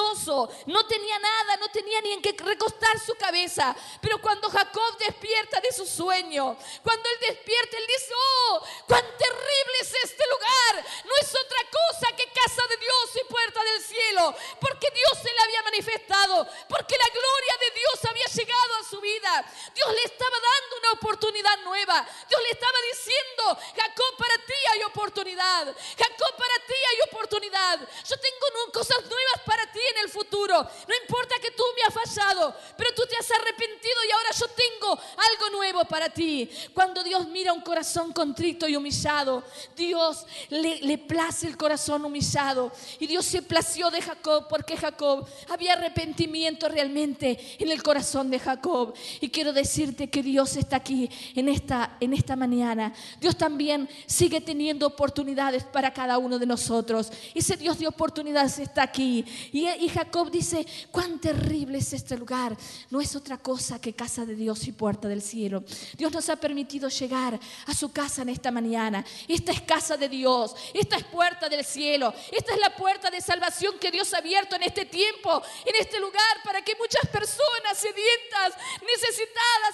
no 0.65 0.85
tenía 0.87 1.19
nada, 1.19 1.57
no 1.57 1.69
tenía 1.69 2.01
ni 2.01 2.11
en 2.13 2.21
qué 2.21 2.35
recostar 2.37 2.99
su 2.99 3.15
cabeza. 3.15 3.75
Pero 4.01 4.21
cuando 4.21 4.49
Jacob 4.49 4.97
despierta 4.97 5.59
de 5.59 5.71
su 5.71 5.85
sueño, 5.85 6.57
cuando 6.83 7.09
él 7.09 7.17
despierta, 7.29 7.77
él 7.77 7.87
dice, 7.87 8.13
oh, 8.15 8.61
cuán 8.87 9.03
terrible 9.17 9.77
es 9.81 9.93
este 10.03 10.23
lugar. 10.29 10.85
No 11.05 11.11
es 11.21 11.29
otra 11.29 11.59
cosa 11.69 12.15
que 12.15 12.31
casa 12.31 12.61
de 12.69 12.77
Dios 12.77 13.23
y 13.23 13.31
puerta 13.31 13.63
del 13.63 13.81
cielo, 13.81 14.35
porque 14.59 14.89
Dios 14.91 15.11
se 15.21 15.33
le 15.33 15.41
había 15.41 15.63
manifestado, 15.63 16.47
porque 16.69 16.97
la 16.97 17.09
gloria 17.09 17.57
de 17.59 17.79
Dios 17.79 18.05
había 18.09 18.25
llegado 18.25 18.75
a 18.75 18.89
su 18.89 19.01
vida. 19.01 19.45
Dios 19.81 19.95
le 19.95 20.03
estaba 20.03 20.37
dando 20.37 20.77
una 20.77 20.91
oportunidad 20.91 21.57
nueva. 21.63 22.05
Dios 22.29 22.41
le 22.43 22.51
estaba 22.51 22.77
diciendo, 22.93 23.43
Jacob, 23.75 24.15
para 24.15 24.37
ti 24.45 24.53
hay 24.73 24.83
oportunidad. 24.83 25.75
Jacob, 25.97 26.37
para 26.37 26.55
ti 26.67 26.73
hay 26.91 26.97
oportunidad. 27.09 27.79
Yo 28.07 28.15
tengo 28.17 28.41
cosas 28.71 29.01
nuevas 29.05 29.41
para 29.45 29.71
ti 29.71 29.79
en 29.95 30.03
el 30.03 30.09
futuro. 30.09 30.53
No 30.87 30.95
importa 31.01 31.39
que 31.39 31.51
tú 31.51 31.63
me 31.75 31.83
has 31.83 31.93
fallado, 31.93 32.55
pero 32.77 32.93
tú 32.93 33.03
te 33.07 33.17
has 33.17 33.31
arrepentido 33.31 33.95
y 34.07 34.11
ahora 34.11 34.29
yo 34.37 34.47
tengo 34.49 34.91
algo 34.91 35.49
nuevo 35.51 35.85
para 35.85 36.09
ti. 36.09 36.49
Cuando 36.73 37.03
Dios 37.03 37.27
mira 37.27 37.53
un 37.53 37.61
corazón 37.61 38.13
contrito 38.13 38.67
y 38.67 38.75
humillado, 38.75 39.43
Dios 39.75 40.25
le, 40.49 40.97
place 40.99 41.47
el 41.47 41.57
corazón 41.57 42.05
humillado. 42.05 42.71
Y 42.99 43.07
Dios 43.07 43.25
se 43.25 43.41
plació 43.41 43.89
de 43.89 44.01
Jacob 44.01 44.47
porque 44.47 44.77
Jacob 44.77 45.27
había 45.49 45.73
arrepentimiento 45.73 46.69
realmente 46.69 47.57
en 47.59 47.71
el 47.71 47.81
corazón 47.81 48.29
de 48.29 48.39
Jacob. 48.39 48.93
Y 49.19 49.29
quiero 49.29 49.53
decirte 49.71 50.09
que 50.09 50.21
Dios 50.21 50.57
está 50.57 50.75
aquí 50.77 51.09
en 51.33 51.47
esta, 51.47 51.95
en 52.01 52.13
esta 52.13 52.35
mañana. 52.35 52.93
Dios 53.21 53.37
también 53.37 53.87
sigue 54.05 54.41
teniendo 54.41 54.85
oportunidades 54.85 55.63
para 55.63 55.93
cada 55.93 56.17
uno 56.17 56.37
de 56.37 56.45
nosotros. 56.45 57.09
Ese 57.33 57.55
Dios 57.55 57.79
de 57.79 57.87
oportunidades 57.87 58.59
está 58.59 58.83
aquí. 58.83 59.23
Y 59.53 59.61
y, 59.61 59.87
Jacob 59.89 60.29
dice, 60.29 60.65
cuán 60.91 61.19
terrible 61.19 61.77
es 61.77 61.93
este 61.93 62.17
lugar. 62.17 62.57
No 62.89 62.99
es 62.99 63.15
otra 63.15 63.37
cosa 63.37 63.79
que 63.79 63.93
casa 63.93 64.25
de 64.25 64.35
Dios 64.35 64.67
y 64.67 64.73
puerta 64.73 65.07
del 65.07 65.21
cielo. 65.21 65.63
Dios 65.97 66.11
nos 66.11 66.29
ha 66.29 66.35
permitido 66.35 66.89
llegar 66.89 67.39
a 67.65 67.73
su 67.73 67.93
casa 67.93 68.23
en 68.23 68.29
esta 68.29 68.51
mañana. 68.51 69.05
Esta 69.27 69.53
es 69.53 69.61
casa 69.61 69.95
de 69.95 70.09
Dios. 70.09 70.53
Esta 70.73 70.97
es 70.97 71.03
puerta 71.05 71.47
del 71.47 71.63
cielo. 71.63 72.13
Esta 72.31 72.53
es 72.53 72.59
la 72.59 72.75
puerta 72.75 73.09
de 73.09 73.21
salvación 73.21 73.75
que 73.79 73.91
Dios 73.91 74.13
ha 74.13 74.17
abierto 74.17 74.57
en 74.57 74.63
este 74.63 74.83
tiempo, 74.83 75.41
en 75.65 75.75
este 75.79 75.97
lugar, 75.99 76.43
para 76.43 76.61
que 76.61 76.75
muchas 76.75 77.07
personas 77.07 77.77
sedientas, 77.77 78.53
necesitadas, 78.81 79.21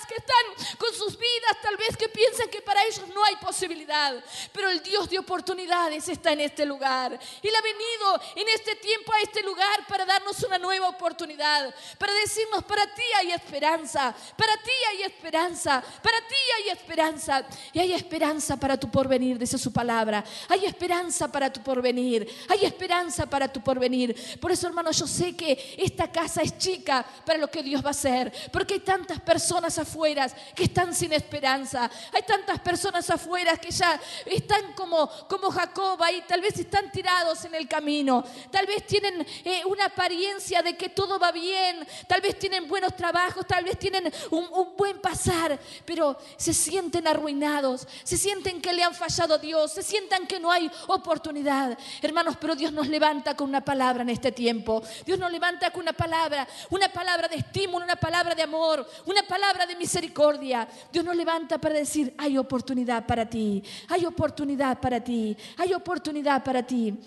que 0.08 0.16
están 0.16 0.78
con 0.78 0.94
sus 0.94 1.18
vidas, 1.18 1.58
tal 1.62 1.78
vez 1.78 1.96
que 1.98 2.10
piensan 2.10 2.50
que 2.50 2.62
para 2.62 2.84
ellos 2.84 3.08
no 3.14 3.24
hay 3.24 3.36
posibilidad. 3.38 4.24
Pero 4.52 4.70
el 4.70 4.82
Dios 4.82 5.10
de 5.10 5.20
oportunidades 5.20 6.08
está 6.10 6.32
en 6.34 6.42
este 6.42 6.66
lugar. 6.66 7.20
Él 7.42 7.56
ha 7.56 7.62
venido 7.62 8.22
en 8.36 8.50
este 8.50 8.76
tiempo 8.76 9.14
a 9.14 9.22
este 9.22 9.42
lugar 9.44 9.86
para 9.88 10.06
darnos 10.06 10.42
una 10.44 10.58
nueva 10.58 10.90
oportunidad, 10.90 11.74
para 11.98 12.14
decirnos, 12.14 12.64
para 12.64 12.86
ti 12.94 13.04
hay 13.20 13.32
esperanza, 13.32 14.16
para 14.36 14.56
ti 14.58 14.72
hay 14.90 15.04
esperanza, 15.04 15.84
para 16.02 16.20
ti 16.20 16.36
hay 16.58 16.70
esperanza. 16.70 17.46
Y 17.74 17.80
hay 17.80 17.94
esperanza 17.94 18.58
para 18.58 18.78
tu 18.78 18.90
porvenir, 18.90 19.38
dice 19.38 19.58
su 19.58 19.72
palabra. 19.72 20.24
Hay 20.50 20.66
esperanza 20.66 21.32
para 21.32 21.52
tu 21.52 21.62
porvenir, 21.62 22.28
hay 22.50 22.66
esperanza 22.66 23.26
para 23.26 23.48
tu 23.52 23.62
porvenir. 23.62 24.40
Por 24.40 24.52
eso, 24.52 24.68
hermano, 24.68 24.92
yo 24.92 25.08
sé 25.08 25.36
que 25.36 25.76
esta 25.78 26.12
casa 26.12 26.42
es 26.42 26.58
chica 26.58 27.06
para 27.26 27.40
lo 27.40 27.50
que 27.50 27.64
Dios 27.64 27.84
va 27.84 27.90
a 27.90 27.92
hacer, 27.92 28.32
porque 28.52 28.76
hay 28.76 28.80
tantas 28.80 29.20
personas 29.22 29.67
afuera 29.76 30.28
que 30.56 30.66
están 30.66 30.94
sin 30.94 31.14
esperanza. 31.14 31.90
Hay 32.14 32.22
tantas 32.24 32.60
personas 32.60 33.10
afuera 33.10 33.58
que 33.58 33.72
ya 33.72 34.00
están 34.26 34.74
como, 34.74 35.10
como 35.28 35.50
Jacob 35.50 36.02
ahí, 36.04 36.24
tal 36.28 36.42
vez 36.42 36.58
están 36.60 36.92
tirados 36.92 37.44
en 37.46 37.56
el 37.56 37.68
camino, 37.68 38.24
tal 38.52 38.66
vez 38.66 38.86
tienen 38.86 39.26
eh, 39.44 39.64
una 39.66 39.86
apariencia 39.86 40.62
de 40.62 40.78
que 40.78 40.90
todo 40.90 41.20
va 41.20 41.32
bien, 41.32 41.86
tal 42.08 42.22
vez 42.22 42.38
tienen 42.40 42.68
buenos 42.68 42.96
trabajos, 42.96 43.46
tal 43.46 43.64
vez 43.64 43.78
tienen 43.78 44.12
un, 44.32 44.48
buen 44.78 45.00
pasar, 45.00 45.60
pero 45.86 46.18
se 46.38 46.54
sienten 46.54 47.08
arruinados, 47.08 47.88
se 48.04 48.18
sienten 48.18 48.62
que 48.62 48.74
le 48.74 48.84
han 48.84 48.94
fallado 48.94 49.36
a 49.36 49.38
Dios, 49.38 49.74
se 49.74 49.84
sientan 49.84 50.28
que 50.28 50.40
no 50.40 50.52
hay 50.52 50.70
oportunidad. 50.88 51.78
Hermanos, 52.02 52.36
pero 52.40 52.56
Dios 52.56 52.72
nos 52.72 52.88
levanta 52.88 53.36
con 53.36 53.50
una 53.50 53.64
palabra 53.64 54.04
en 54.04 54.10
este 54.10 54.32
tiempo. 54.32 54.84
Dios 55.06 55.18
nos 55.18 55.32
levanta 55.32 55.72
con 55.72 55.82
una 55.82 55.94
palabra, 55.94 56.48
una 56.70 56.90
palabra 56.90 57.28
de 57.28 57.38
estímulo, 57.38 57.86
una 57.86 57.96
palabra 57.96 58.36
de 58.36 58.44
amor, 58.44 58.88
una 59.06 59.24
palabra 59.24 59.57
de 59.66 59.76
misericordia. 59.76 60.68
Dios 60.92 61.04
nos 61.04 61.16
levanta 61.16 61.58
para 61.58 61.76
decir, 61.76 62.14
hay 62.18 62.38
oportunidad 62.38 63.06
para 63.06 63.28
ti, 63.28 63.64
hay 63.90 64.06
oportunidad 64.06 64.80
para 64.80 65.04
ti, 65.04 65.36
hay 65.58 65.74
oportunidad 65.74 66.44
para 66.44 66.64
ti. 66.64 66.98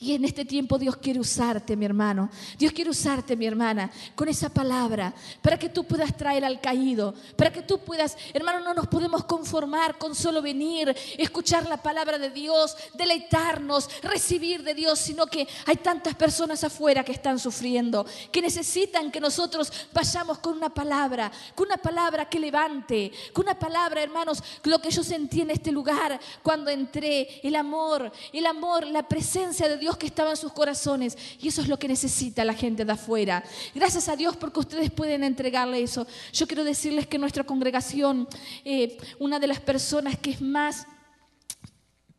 Y 0.00 0.14
en 0.14 0.24
este 0.24 0.44
tiempo 0.44 0.78
Dios 0.78 0.96
quiere 0.96 1.18
usarte, 1.18 1.74
mi 1.74 1.84
hermano. 1.84 2.30
Dios 2.56 2.72
quiere 2.72 2.90
usarte, 2.90 3.36
mi 3.36 3.46
hermana, 3.46 3.90
con 4.14 4.28
esa 4.28 4.48
palabra, 4.48 5.12
para 5.42 5.58
que 5.58 5.68
tú 5.68 5.84
puedas 5.84 6.16
traer 6.16 6.44
al 6.44 6.60
caído, 6.60 7.14
para 7.34 7.52
que 7.52 7.62
tú 7.62 7.80
puedas, 7.80 8.16
hermano, 8.32 8.60
no 8.60 8.74
nos 8.74 8.86
podemos 8.86 9.24
conformar 9.24 9.98
con 9.98 10.14
solo 10.14 10.40
venir, 10.40 10.96
escuchar 11.18 11.68
la 11.68 11.82
palabra 11.82 12.16
de 12.16 12.30
Dios, 12.30 12.76
deleitarnos, 12.94 13.90
recibir 14.02 14.62
de 14.62 14.74
Dios, 14.74 15.00
sino 15.00 15.26
que 15.26 15.48
hay 15.66 15.76
tantas 15.76 16.14
personas 16.14 16.62
afuera 16.62 17.02
que 17.02 17.12
están 17.12 17.40
sufriendo, 17.40 18.06
que 18.30 18.40
necesitan 18.40 19.10
que 19.10 19.20
nosotros 19.20 19.72
vayamos 19.92 20.38
con 20.38 20.56
una 20.56 20.68
palabra, 20.68 21.32
con 21.56 21.66
una 21.66 21.76
palabra 21.76 22.28
que 22.28 22.38
levante, 22.38 23.10
con 23.32 23.46
una 23.46 23.58
palabra, 23.58 24.00
hermanos, 24.00 24.44
lo 24.62 24.80
que 24.80 24.92
yo 24.92 25.02
sentí 25.02 25.40
en 25.40 25.50
este 25.50 25.72
lugar 25.72 26.20
cuando 26.44 26.70
entré, 26.70 27.40
el 27.42 27.56
amor, 27.56 28.12
el 28.32 28.46
amor, 28.46 28.86
la 28.86 29.02
presencia 29.02 29.68
de 29.68 29.76
Dios 29.76 29.87
que 29.96 30.06
estaba 30.06 30.30
en 30.30 30.36
sus 30.36 30.52
corazones. 30.52 31.16
Y 31.40 31.48
eso 31.48 31.62
es 31.62 31.68
lo 31.68 31.78
que 31.78 31.88
necesita 31.88 32.44
la 32.44 32.54
gente 32.54 32.84
de 32.84 32.92
afuera. 32.92 33.44
Gracias 33.74 34.08
a 34.08 34.16
Dios 34.16 34.36
porque 34.36 34.60
ustedes 34.60 34.90
pueden 34.90 35.24
entregarle 35.24 35.82
eso. 35.82 36.06
Yo 36.32 36.46
quiero 36.46 36.64
decirles 36.64 37.06
que 37.06 37.18
nuestra 37.18 37.44
congregación, 37.44 38.28
eh, 38.64 38.98
una 39.18 39.38
de 39.38 39.46
las 39.46 39.60
personas 39.60 40.18
que 40.18 40.30
es 40.30 40.40
más 40.40 40.86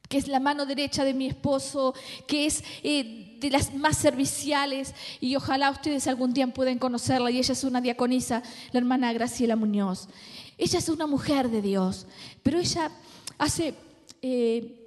que 0.10 0.18
es 0.18 0.28
la 0.28 0.40
mano 0.40 0.66
derecha 0.66 1.04
de 1.04 1.14
mi 1.14 1.28
esposo, 1.28 1.94
que 2.26 2.48
es 2.48 2.64
eh, 2.82 3.38
de 3.40 3.52
las 3.52 3.76
más 3.76 3.96
serviciales, 3.96 4.96
y 5.22 5.36
ojalá 5.36 5.70
ustedes 5.70 6.08
algún 6.08 6.34
día 6.34 6.48
puedan 6.48 6.80
conocerla, 6.80 7.30
y 7.30 7.38
ella 7.38 7.54
es 7.54 7.64
una 7.64 7.80
diaconisa, 7.80 8.42
la 8.72 8.80
hermana 8.80 9.14
Graciela 9.14 9.56
Muñoz. 9.56 10.10
Ella 10.58 10.80
es 10.80 10.90
una 10.90 11.06
mujer 11.06 11.50
de 11.50 11.62
Dios, 11.62 12.08
pero 12.42 12.58
ella 12.58 12.92
hace 13.38 13.76
eh, 14.24 14.79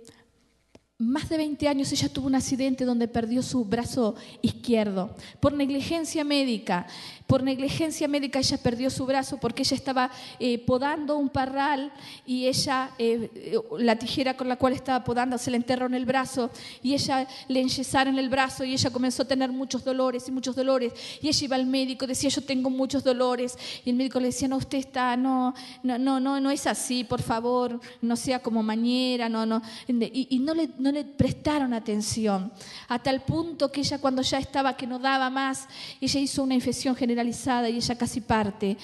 más 1.02 1.28
de 1.28 1.36
20 1.36 1.68
años 1.68 1.92
ella 1.92 2.08
tuvo 2.08 2.28
un 2.28 2.34
accidente 2.34 2.84
donde 2.84 3.08
perdió 3.08 3.42
su 3.42 3.64
brazo 3.64 4.14
izquierdo 4.40 5.14
por 5.40 5.52
negligencia 5.52 6.24
médica. 6.24 6.86
Por 7.26 7.42
negligencia 7.42 8.08
médica 8.08 8.40
ella 8.40 8.58
perdió 8.58 8.90
su 8.90 9.06
brazo 9.06 9.38
porque 9.38 9.62
ella 9.62 9.76
estaba 9.76 10.10
eh, 10.38 10.58
podando 10.58 11.16
un 11.16 11.28
parral 11.28 11.90
y 12.26 12.46
ella, 12.46 12.90
eh, 12.98 13.30
eh, 13.34 13.58
la 13.78 13.96
tijera 13.96 14.36
con 14.36 14.48
la 14.48 14.56
cual 14.56 14.74
estaba 14.74 15.02
podando 15.02 15.38
se 15.38 15.50
le 15.50 15.56
enterró 15.56 15.86
en 15.86 15.94
el 15.94 16.04
brazo 16.04 16.50
y 16.82 16.92
ella 16.92 17.26
le 17.48 17.60
enyesaron 17.60 18.18
el 18.18 18.28
brazo 18.28 18.64
y 18.64 18.74
ella 18.74 18.90
comenzó 18.90 19.22
a 19.22 19.28
tener 19.28 19.50
muchos 19.50 19.82
dolores 19.82 20.28
y 20.28 20.32
muchos 20.32 20.54
dolores. 20.54 20.92
Y 21.22 21.28
ella 21.28 21.44
iba 21.44 21.56
al 21.56 21.66
médico, 21.66 22.06
decía 22.06 22.28
yo 22.28 22.42
tengo 22.42 22.68
muchos 22.70 23.02
dolores 23.02 23.56
y 23.84 23.90
el 23.90 23.96
médico 23.96 24.20
le 24.20 24.26
decía 24.26 24.48
no, 24.48 24.58
usted 24.58 24.78
está, 24.78 25.16
no, 25.16 25.54
no, 25.82 25.98
no, 25.98 26.20
no, 26.20 26.38
no 26.38 26.50
es 26.50 26.66
así, 26.66 27.02
por 27.02 27.22
favor, 27.22 27.80
no 28.02 28.14
sea 28.14 28.40
como 28.40 28.62
mañera, 28.62 29.28
no, 29.28 29.46
no. 29.46 29.62
Y, 29.88 30.38
no, 30.40 30.54
le, 30.54 30.68
no 30.78 30.91
le 30.92 31.04
prestaron 31.04 31.74
atención 31.74 32.52
a 32.88 32.98
tal 33.00 33.22
punto 33.22 33.72
que 33.72 33.80
ella 33.80 33.98
cuando 33.98 34.22
ya 34.22 34.38
estaba 34.38 34.76
que 34.76 34.86
no 34.86 34.98
daba 34.98 35.30
más, 35.30 35.66
ella 36.00 36.20
hizo 36.20 36.42
una 36.42 36.54
infección 36.54 36.94
general 36.94 37.28
y 37.28 37.76
ella 37.76 37.96
casi 37.96 38.20
parte. 38.20 38.76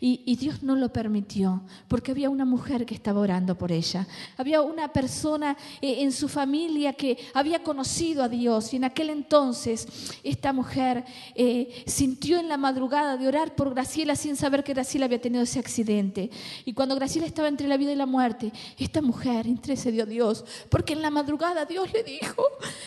Y, 0.00 0.36
Dios 0.36 0.62
no 0.62 0.76
lo 0.76 0.92
permitió, 0.92 1.62
porque 1.88 2.10
había 2.10 2.28
una 2.28 2.44
mujer 2.44 2.84
que 2.84 2.94
estaba 2.94 3.20
orando 3.20 3.56
por 3.56 3.72
ella. 3.72 4.06
Había 4.36 4.60
una 4.60 4.88
persona 4.88 5.56
eh, 5.80 6.02
en 6.02 6.12
su 6.12 6.28
familia 6.28 6.92
que 6.92 7.16
había 7.32 7.62
conocido 7.62 8.22
a 8.22 8.28
Dios 8.28 8.72
y 8.72 8.76
en 8.76 8.84
aquel 8.84 9.10
entonces 9.10 9.88
esta 10.22 10.52
mujer 10.52 11.04
eh, 11.34 11.84
sintió 11.86 12.38
en 12.38 12.48
la 12.48 12.58
madrugada 12.58 13.16
de 13.16 13.26
orar 13.26 13.54
por 13.54 13.72
Graciela 13.72 14.14
sin 14.14 14.36
saber 14.36 14.62
que 14.62 14.74
Graciela 14.74 15.06
había 15.06 15.20
tenido 15.20 15.42
ese 15.42 15.58
accidente. 15.58 16.30
Y 16.64 16.74
cuando 16.74 16.94
Graciela 16.94 17.26
estaba 17.26 17.48
entre 17.48 17.66
la 17.66 17.78
vida 17.78 17.92
y 17.92 17.96
la 17.96 18.06
muerte, 18.06 18.52
esta 18.78 19.00
mujer 19.00 19.46
intercedió 19.46 20.02
a 20.02 20.06
Dios, 20.06 20.44
porque 20.68 20.92
en 20.92 21.02
la 21.02 21.10
madrugada 21.10 21.55
Dios 21.64 21.92
le 21.92 22.02
dijo 22.02 22.44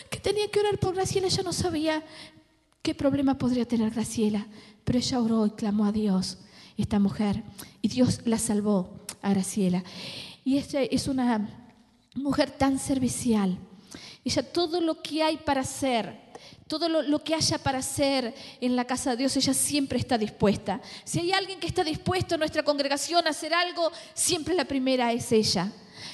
que 0.08 0.20
tenía 0.20 0.48
que 0.50 0.60
orar 0.60 0.78
por 0.78 0.94
Graciela, 0.94 1.26
ella 1.26 1.42
no 1.42 1.52
sabía 1.52 2.04
qué 2.82 2.94
problema 2.94 3.36
podría 3.36 3.66
tener 3.66 3.90
Graciela. 3.90 4.46
Pero 4.84 4.98
ella 4.98 5.20
oró 5.20 5.46
y 5.46 5.50
clamó 5.50 5.84
a 5.84 5.92
Dios, 5.92 6.38
esta 6.76 6.98
mujer, 6.98 7.42
y 7.82 7.88
Dios 7.88 8.20
la 8.24 8.38
salvó 8.38 8.90
a 9.22 9.30
Graciela. 9.30 9.84
Y 10.44 10.56
esta 10.56 10.82
es 10.82 11.06
una 11.08 11.48
mujer 12.14 12.50
tan 12.50 12.78
servicial. 12.78 13.58
Ella 14.24 14.42
todo 14.42 14.80
lo 14.80 15.02
que 15.02 15.22
hay 15.22 15.36
para 15.38 15.60
hacer, 15.62 16.18
todo 16.66 16.88
lo, 16.88 17.02
lo, 17.02 17.22
que 17.22 17.34
haya 17.34 17.58
para 17.58 17.78
hacer 17.78 18.34
en 18.60 18.76
la 18.76 18.84
casa 18.84 19.10
de 19.10 19.18
Dios, 19.18 19.36
ella 19.36 19.54
siempre 19.54 19.98
está 19.98 20.18
dispuesta. 20.18 20.80
Si 21.04 21.20
hay 21.20 21.32
alguien 21.32 21.58
que 21.60 21.66
está 21.66 21.84
dispuesto 21.84 22.34
en 22.34 22.40
nuestra 22.40 22.62
congregación 22.62 23.26
a 23.26 23.30
hacer 23.30 23.52
algo, 23.54 23.90
siempre 24.14 24.54
la 24.54 24.64
primera 24.64 25.12
es 25.12 25.32
ella. 25.32 25.72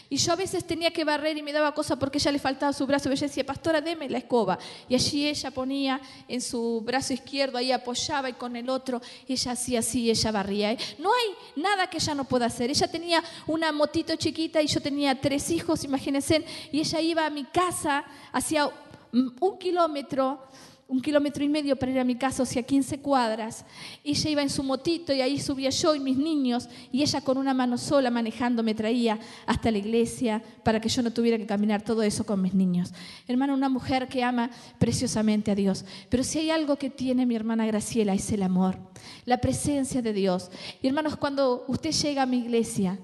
Y 0.08 0.16
yo 0.18 0.32
a 0.32 0.36
veces 0.36 0.64
tenía 0.64 0.92
que 0.92 1.04
barrer 1.04 1.36
y 1.36 1.42
me 1.42 1.52
daba 1.52 1.74
cosa 1.74 1.96
porque 1.96 2.18
ella 2.18 2.30
le 2.30 2.38
faltaba 2.38 2.72
su 2.72 2.86
brazo. 2.86 3.08
Y 3.08 3.12
ella 3.12 3.26
decía, 3.26 3.44
pastora, 3.44 3.80
deme 3.80 4.08
la 4.08 4.18
escoba. 4.18 4.58
Y 4.88 4.94
allí 4.94 5.26
ella 5.26 5.50
ponía 5.50 6.00
en 6.28 6.40
su 6.40 6.80
brazo 6.84 7.12
izquierdo, 7.12 7.58
ahí 7.58 7.72
apoyaba 7.72 8.28
y 8.28 8.34
con 8.34 8.54
el 8.54 8.68
otro 8.68 9.00
ella 9.26 9.52
hacía 9.52 9.80
así, 9.80 10.10
ella 10.10 10.30
barría. 10.30 10.72
¿eh? 10.72 10.78
No 10.98 11.10
hay 11.12 11.60
nada 11.60 11.90
que 11.90 11.98
ella 11.98 12.14
no 12.14 12.24
pueda 12.24 12.46
hacer. 12.46 12.70
Ella 12.70 12.88
tenía 12.88 13.22
una 13.46 13.72
motito 13.72 14.14
chiquita 14.16 14.62
y 14.62 14.68
yo 14.68 14.80
tenía 14.80 15.20
tres 15.20 15.50
hijos, 15.50 15.82
imagínense. 15.82 16.44
Y 16.70 16.80
ella 16.80 17.00
iba 17.00 17.26
a 17.26 17.30
mi 17.30 17.44
casa, 17.44 18.04
hacía 18.32 18.70
un 19.12 19.58
kilómetro 19.58 20.40
un 20.88 21.00
kilómetro 21.00 21.42
y 21.42 21.48
medio 21.48 21.74
para 21.76 21.90
ir 21.90 21.98
a 21.98 22.04
mi 22.04 22.14
casa, 22.14 22.44
o 22.44 22.46
sea, 22.46 22.62
15 22.62 23.00
cuadras. 23.00 23.64
Ella 24.04 24.30
iba 24.30 24.42
en 24.42 24.50
su 24.50 24.62
motito 24.62 25.12
y 25.12 25.20
ahí 25.20 25.40
subía 25.40 25.70
yo 25.70 25.94
y 25.96 26.00
mis 26.00 26.16
niños 26.16 26.68
y 26.92 27.02
ella 27.02 27.20
con 27.22 27.38
una 27.38 27.52
mano 27.54 27.76
sola 27.76 28.08
manejando 28.10 28.62
me 28.62 28.74
traía 28.74 29.18
hasta 29.46 29.70
la 29.72 29.78
iglesia 29.78 30.42
para 30.62 30.80
que 30.80 30.88
yo 30.88 31.02
no 31.02 31.12
tuviera 31.12 31.38
que 31.38 31.46
caminar 31.46 31.82
todo 31.82 32.02
eso 32.02 32.24
con 32.24 32.40
mis 32.40 32.54
niños. 32.54 32.92
Hermana, 33.26 33.54
una 33.54 33.68
mujer 33.68 34.06
que 34.06 34.22
ama 34.22 34.50
preciosamente 34.78 35.50
a 35.50 35.56
Dios. 35.56 35.84
Pero 36.08 36.22
si 36.22 36.38
hay 36.38 36.50
algo 36.50 36.76
que 36.76 36.88
tiene 36.88 37.26
mi 37.26 37.34
hermana 37.34 37.66
Graciela 37.66 38.14
es 38.14 38.30
el 38.30 38.44
amor, 38.44 38.78
la 39.24 39.38
presencia 39.38 40.02
de 40.02 40.12
Dios. 40.12 40.50
Y 40.82 40.86
hermanos, 40.86 41.16
cuando 41.16 41.64
usted 41.66 41.90
llega 41.90 42.22
a 42.22 42.26
mi 42.26 42.38
iglesia, 42.38 42.98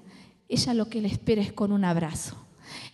ella 0.47 0.73
lo 0.73 0.87
que 0.87 1.01
le 1.01 1.09
espera 1.09 1.41
es 1.41 1.51
con 1.51 1.73
un 1.73 1.83
abrazo. 1.83 2.37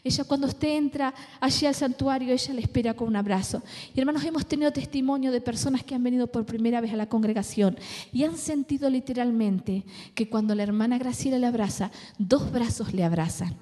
Ella 0.04 0.24
cuando 0.24 0.48
usted 0.48 0.70
entra 0.70 1.14
allí 1.42 1.66
al 1.66 1.76
santuario, 1.76 2.34
ella 2.34 2.54
le 2.54 2.62
espera 2.62 2.94
con 2.94 3.08
un 3.10 3.18
abrazo. 3.18 3.62
Y 3.94 4.00
hermanos, 4.00 4.24
hemos 4.24 4.46
tenido 4.46 4.72
testimonio 4.72 5.32
de 5.32 5.42
personas 5.42 5.84
que 5.84 5.94
han 5.94 6.04
venido 6.04 6.28
por 6.28 6.46
primera 6.46 6.80
vez 6.80 6.94
a 6.94 6.98
la 6.98 7.10
congregación 7.10 7.78
y 8.14 8.24
han 8.24 8.38
sentido 8.38 8.90
literalmente 8.90 9.84
que 10.16 10.30
cuando 10.30 10.56
la 10.56 10.64
hermana 10.64 10.98
Graciela 10.98 11.38
le 11.38 11.48
abraza, 11.48 11.92
dos 12.18 12.52
brazos 12.52 12.94
le 12.94 13.04
abrazan. 13.04 13.56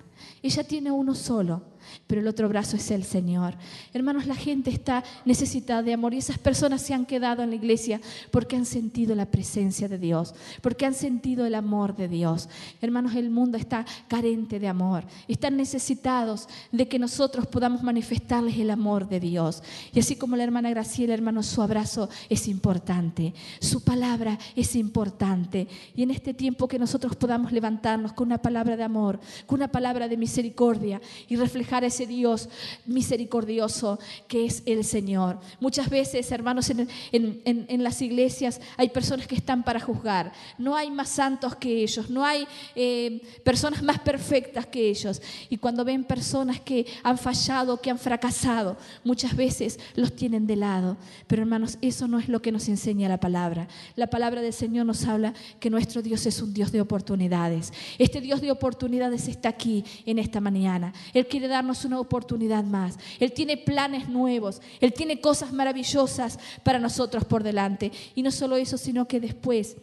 Ella 0.43 0.63
tiene 0.63 0.91
uno 0.91 1.15
solo 1.15 1.63
pero 2.07 2.21
el 2.21 2.27
otro 2.27 2.49
brazo 2.49 2.75
es 2.77 2.91
el 2.91 3.03
Señor. 3.03 3.55
Hermanos, 3.93 4.25
la 4.25 4.35
gente 4.35 4.69
está 4.69 5.03
necesitada 5.25 5.83
de 5.83 5.93
amor 5.93 6.13
y 6.13 6.17
esas 6.17 6.37
personas 6.37 6.81
se 6.81 6.93
han 6.93 7.05
quedado 7.05 7.43
en 7.43 7.49
la 7.49 7.55
iglesia 7.55 8.01
porque 8.31 8.55
han 8.55 8.65
sentido 8.65 9.15
la 9.15 9.25
presencia 9.25 9.87
de 9.87 9.97
Dios, 9.97 10.33
porque 10.61 10.85
han 10.85 10.93
sentido 10.93 11.45
el 11.45 11.55
amor 11.55 11.95
de 11.95 12.07
Dios. 12.07 12.49
Hermanos, 12.81 13.15
el 13.15 13.29
mundo 13.29 13.57
está 13.57 13.85
carente 14.07 14.59
de 14.59 14.67
amor, 14.67 15.03
están 15.27 15.57
necesitados 15.57 16.47
de 16.71 16.87
que 16.87 16.99
nosotros 16.99 17.47
podamos 17.47 17.83
manifestarles 17.83 18.57
el 18.57 18.69
amor 18.69 19.07
de 19.07 19.19
Dios. 19.19 19.63
Y 19.93 19.99
así 19.99 20.15
como 20.15 20.35
la 20.35 20.43
hermana 20.43 20.69
Graciela, 20.69 21.13
hermanos, 21.13 21.45
su 21.47 21.61
abrazo 21.61 22.09
es 22.29 22.47
importante, 22.47 23.33
su 23.59 23.83
palabra 23.83 24.37
es 24.55 24.75
importante. 24.75 25.67
Y 25.95 26.03
en 26.03 26.11
este 26.11 26.33
tiempo 26.33 26.67
que 26.67 26.79
nosotros 26.79 27.15
podamos 27.15 27.51
levantarnos 27.51 28.13
con 28.13 28.27
una 28.27 28.37
palabra 28.37 28.77
de 28.77 28.83
amor, 28.83 29.19
con 29.45 29.59
una 29.59 29.67
palabra 29.67 30.07
de 30.07 30.17
misericordia 30.17 31.01
y 31.27 31.35
reflejar 31.35 31.76
ese 31.83 32.07
Dios 32.07 32.49
misericordioso 32.85 33.99
que 34.27 34.45
es 34.45 34.63
el 34.65 34.83
Señor. 34.83 35.39
Muchas 35.59 35.89
veces, 35.89 36.31
hermanos, 36.31 36.69
en, 36.69 37.83
las 37.83 38.01
iglesias 38.01 38.59
hay 38.75 38.89
personas 38.89 39.27
que 39.27 39.35
están 39.35 39.63
para 39.63 39.79
juzgar. 39.79 40.31
No 40.57 40.75
hay 40.75 40.89
más 40.91 41.09
santos 41.09 41.55
que 41.55 41.83
ellos, 41.83 42.09
no 42.09 42.25
hay 42.25 42.47
eh, 42.75 43.21
personas 43.43 43.83
más 43.83 43.99
perfectas 43.99 44.65
que 44.65 44.89
ellos. 44.89 45.21
Y 45.49 45.57
cuando 45.57 45.85
ven 45.85 46.03
personas 46.03 46.59
que 46.59 46.85
han 47.03 47.17
fallado, 47.17 47.81
que 47.81 47.91
han 47.91 47.99
fracasado, 47.99 48.77
muchas 49.03 49.35
veces 49.35 49.79
los 49.95 50.15
tienen 50.15 50.47
de 50.47 50.55
lado. 50.55 50.97
Pero 51.27 51.41
hermanos, 51.41 51.77
eso 51.81 52.07
no 52.07 52.19
es 52.19 52.29
lo 52.29 52.41
que 52.41 52.51
nos 52.51 52.67
enseña 52.67 53.09
la 53.09 53.19
palabra. 53.19 53.67
La 53.95 54.07
palabra 54.07 54.41
del 54.41 54.53
Señor 54.53 54.85
nos 54.85 55.05
habla 55.05 55.33
que 55.59 55.69
nuestro 55.69 56.01
Dios 56.01 56.25
es 56.25 56.41
un 56.41 56.53
Dios 56.53 56.71
de 56.71 56.81
oportunidades. 56.81 57.73
Este 57.97 58.21
Dios 58.21 58.41
de 58.41 58.51
oportunidades 58.51 59.27
está 59.27 59.49
aquí 59.49 59.83
en 60.05 60.19
esta 60.19 60.41
mañana. 60.41 60.93
Él 61.13 61.27
quiere 61.27 61.47
darnos 61.47 61.66
una 61.85 61.99
oportunidad 61.99 62.63
más. 62.63 62.97
Él 63.19 63.31
tiene 63.33 63.57
planes 63.57 64.09
nuevos, 64.09 64.61
Él 64.79 64.93
tiene 64.93 65.21
cosas 65.21 65.53
maravillosas 65.53 66.39
para 66.63 66.79
nosotros 66.79 67.25
por 67.25 67.43
delante. 67.43 67.91
Y 68.15 68.21
no 68.21 68.31
solo 68.31 68.55
eso, 68.57 68.77
sino 68.77 69.07
que 69.07 69.19
después, 69.19 69.77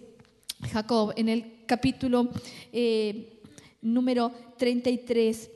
Jacob, 0.72 1.12
en 1.16 1.28
el 1.28 1.64
capítulo 1.66 2.28
eh, 2.72 3.40
número 3.82 4.32
33, 4.58 5.50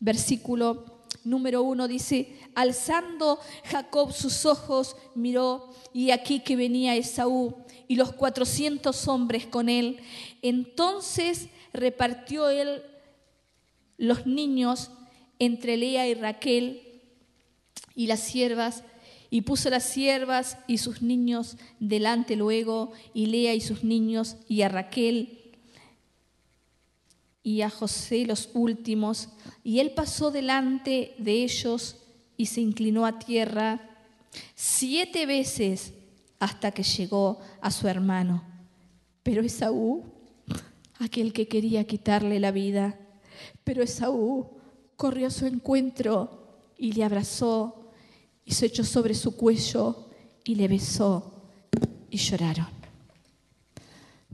versículo 0.00 0.84
número 1.24 1.62
1 1.62 1.88
dice, 1.88 2.36
alzando 2.54 3.38
Jacob 3.64 4.12
sus 4.12 4.46
ojos, 4.46 4.96
miró 5.14 5.70
y 5.92 6.10
aquí 6.10 6.40
que 6.40 6.56
venía 6.56 6.96
Esaú 6.96 7.54
y 7.88 7.96
los 7.96 8.12
cuatrocientos 8.12 9.06
hombres 9.08 9.46
con 9.46 9.68
él. 9.68 10.00
Entonces 10.40 11.48
repartió 11.72 12.48
él 12.48 12.82
los 13.96 14.26
niños 14.26 14.90
entre 15.42 15.76
Lea 15.76 16.06
y 16.06 16.14
Raquel 16.14 16.82
y 17.96 18.06
las 18.06 18.20
siervas, 18.20 18.84
y 19.28 19.40
puso 19.40 19.70
las 19.70 19.82
siervas 19.82 20.56
y 20.68 20.78
sus 20.78 21.02
niños 21.02 21.56
delante 21.80 22.36
luego, 22.36 22.92
y 23.12 23.26
Lea 23.26 23.52
y 23.52 23.60
sus 23.60 23.82
niños, 23.82 24.36
y 24.48 24.62
a 24.62 24.68
Raquel 24.68 25.40
y 27.42 27.62
a 27.62 27.70
José 27.70 28.24
los 28.24 28.50
últimos, 28.54 29.30
y 29.64 29.80
él 29.80 29.90
pasó 29.90 30.30
delante 30.30 31.16
de 31.18 31.42
ellos 31.42 31.96
y 32.36 32.46
se 32.46 32.60
inclinó 32.60 33.04
a 33.04 33.18
tierra 33.18 33.80
siete 34.54 35.26
veces 35.26 35.92
hasta 36.38 36.70
que 36.70 36.84
llegó 36.84 37.40
a 37.60 37.72
su 37.72 37.88
hermano. 37.88 38.44
Pero 39.24 39.42
Esaú, 39.42 40.04
aquel 41.00 41.32
que 41.32 41.48
quería 41.48 41.84
quitarle 41.84 42.38
la 42.38 42.52
vida, 42.52 42.96
pero 43.64 43.82
Esaú 43.82 44.61
corrió 45.02 45.26
a 45.26 45.30
su 45.30 45.46
encuentro 45.46 46.30
y 46.78 46.92
le 46.92 47.02
abrazó 47.02 47.90
y 48.44 48.52
se 48.52 48.66
echó 48.66 48.84
sobre 48.84 49.14
su 49.14 49.36
cuello 49.36 50.06
y 50.44 50.54
le 50.54 50.68
besó 50.68 51.42
y 52.08 52.18
lloraron. 52.18 52.68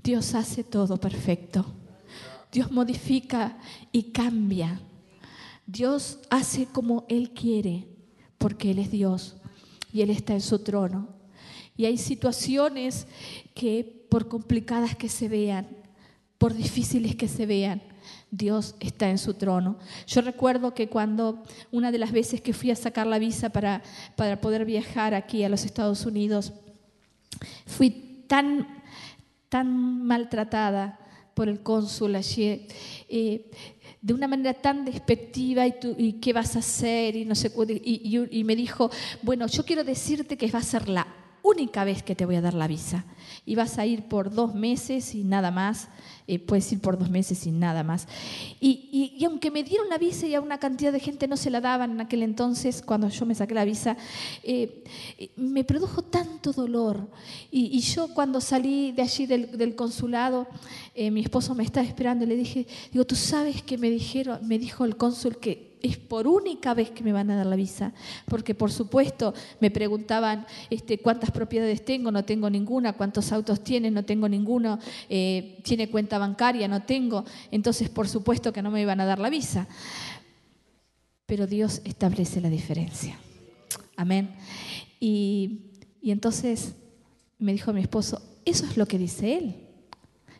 Dios 0.04 0.34
hace 0.34 0.64
todo 0.64 0.98
perfecto. 1.00 1.64
Dios 2.52 2.70
modifica 2.70 3.56
y 3.92 4.12
cambia. 4.12 4.78
Dios 5.66 6.18
hace 6.28 6.66
como 6.66 7.06
Él 7.08 7.30
quiere, 7.30 7.86
porque 8.36 8.72
Él 8.72 8.80
es 8.80 8.90
Dios 8.90 9.38
y 9.90 10.02
Él 10.02 10.10
está 10.10 10.34
en 10.34 10.42
su 10.42 10.58
trono. 10.58 11.08
Y 11.78 11.86
hay 11.86 11.96
situaciones 11.96 13.06
que, 13.54 14.04
por 14.10 14.28
complicadas 14.28 14.94
que 14.94 15.08
se 15.08 15.30
vean, 15.30 15.66
por 16.36 16.52
difíciles 16.52 17.16
que 17.16 17.26
se 17.26 17.46
vean, 17.46 17.80
Dios 18.30 18.74
está 18.80 19.08
en 19.08 19.18
su 19.18 19.34
trono. 19.34 19.78
Yo 20.06 20.20
recuerdo 20.20 20.74
que 20.74 20.88
cuando 20.88 21.42
una 21.70 21.90
de 21.90 21.98
las 21.98 22.12
veces 22.12 22.40
que 22.40 22.52
fui 22.52 22.70
a 22.70 22.76
sacar 22.76 23.06
la 23.06 23.18
visa 23.18 23.50
para, 23.50 23.82
para 24.16 24.40
poder 24.40 24.64
viajar 24.64 25.14
aquí 25.14 25.44
a 25.44 25.48
los 25.48 25.64
Estados 25.64 26.04
Unidos, 26.04 26.52
fui 27.66 28.24
tan, 28.26 28.66
tan 29.48 30.06
maltratada 30.06 30.98
por 31.34 31.48
el 31.48 31.62
cónsul 31.62 32.16
allí, 32.16 32.66
eh, 33.08 33.50
de 34.00 34.14
una 34.14 34.28
manera 34.28 34.54
tan 34.54 34.84
despectiva 34.84 35.66
y, 35.66 35.78
tú, 35.78 35.94
y 35.96 36.14
qué 36.14 36.32
vas 36.32 36.56
a 36.56 36.60
hacer 36.60 37.16
y 37.16 37.24
no 37.24 37.34
sé 37.34 37.52
y, 37.68 38.18
y, 38.30 38.44
me 38.44 38.56
dijo, 38.56 38.90
bueno, 39.22 39.46
yo 39.46 39.64
quiero 39.64 39.84
decirte 39.84 40.36
que 40.36 40.50
va 40.50 40.58
a 40.58 40.62
ser 40.62 40.88
la 40.88 41.06
única 41.42 41.84
vez 41.84 42.02
que 42.02 42.14
te 42.14 42.26
voy 42.26 42.36
a 42.36 42.40
dar 42.40 42.54
la 42.54 42.66
visa 42.66 43.04
y 43.46 43.54
vas 43.54 43.78
a 43.78 43.86
ir 43.86 44.08
por 44.08 44.30
dos 44.32 44.54
meses 44.54 45.14
y 45.14 45.24
nada 45.24 45.50
más, 45.50 45.88
puedes 46.36 46.70
ir 46.72 46.80
por 46.80 46.98
dos 46.98 47.08
meses 47.08 47.46
y 47.46 47.50
nada 47.50 47.82
más. 47.82 48.06
Y, 48.60 49.14
y, 49.16 49.24
aunque 49.24 49.50
me 49.50 49.64
dieron 49.64 49.88
la 49.88 49.96
visa 49.96 50.26
y 50.26 50.34
a 50.34 50.40
una 50.40 50.58
cantidad 50.58 50.92
de 50.92 51.00
gente 51.00 51.26
no 51.26 51.38
se 51.38 51.50
la 51.50 51.60
daban 51.62 51.92
en 51.92 52.00
aquel 52.02 52.22
entonces, 52.22 52.82
cuando 52.82 53.08
yo 53.08 53.24
me 53.24 53.34
saqué 53.34 53.54
la 53.54 53.64
visa, 53.64 53.96
eh, 54.42 54.84
me 55.36 55.64
produjo 55.64 56.02
tanto 56.02 56.52
dolor. 56.52 57.08
Y, 57.50 57.78
yo 57.80 58.12
cuando 58.12 58.40
salí 58.40 58.92
de 58.92 59.02
allí 59.02 59.24
del, 59.24 59.56
del 59.56 59.74
consulado, 59.74 60.46
eh, 60.94 61.10
mi 61.10 61.20
esposo 61.20 61.54
me 61.54 61.62
estaba 61.62 61.86
esperando 61.86 62.24
y 62.24 62.28
le 62.28 62.36
dije, 62.36 62.66
digo, 62.92 63.06
tú 63.06 63.14
sabes 63.14 63.62
que 63.62 63.78
me 63.78 63.88
dijeron, 63.88 64.46
me 64.46 64.58
dijo 64.58 64.84
el 64.84 64.96
cónsul 64.96 65.38
que 65.38 65.68
es 65.82 65.96
por 65.96 66.26
única 66.26 66.74
vez 66.74 66.90
que 66.90 67.02
me 67.02 67.12
van 67.12 67.30
a 67.30 67.36
dar 67.36 67.46
la 67.46 67.56
visa, 67.56 67.92
porque 68.26 68.54
por 68.54 68.70
supuesto 68.70 69.34
me 69.60 69.70
preguntaban 69.70 70.46
este, 70.70 70.98
cuántas 70.98 71.30
propiedades 71.30 71.84
tengo, 71.84 72.10
no 72.10 72.24
tengo 72.24 72.50
ninguna, 72.50 72.94
cuántos 72.94 73.32
autos 73.32 73.62
tiene, 73.62 73.90
no 73.90 74.04
tengo 74.04 74.28
ninguno, 74.28 74.78
eh, 75.08 75.58
tiene 75.62 75.88
cuenta 75.90 76.17
bancaria, 76.18 76.68
no 76.68 76.82
tengo, 76.82 77.24
entonces 77.50 77.88
por 77.88 78.08
supuesto 78.08 78.52
que 78.52 78.62
no 78.62 78.70
me 78.70 78.80
iban 78.80 79.00
a 79.00 79.06
dar 79.06 79.18
la 79.18 79.30
visa. 79.30 79.66
Pero 81.26 81.46
Dios 81.46 81.82
establece 81.84 82.40
la 82.40 82.50
diferencia. 82.50 83.18
Amén. 83.96 84.34
Y, 84.98 85.72
y 86.00 86.10
entonces 86.10 86.74
me 87.38 87.52
dijo 87.52 87.72
mi 87.72 87.80
esposo, 87.80 88.22
eso 88.44 88.64
es 88.64 88.76
lo 88.76 88.86
que 88.86 88.98
dice 88.98 89.36
Él. 89.36 89.64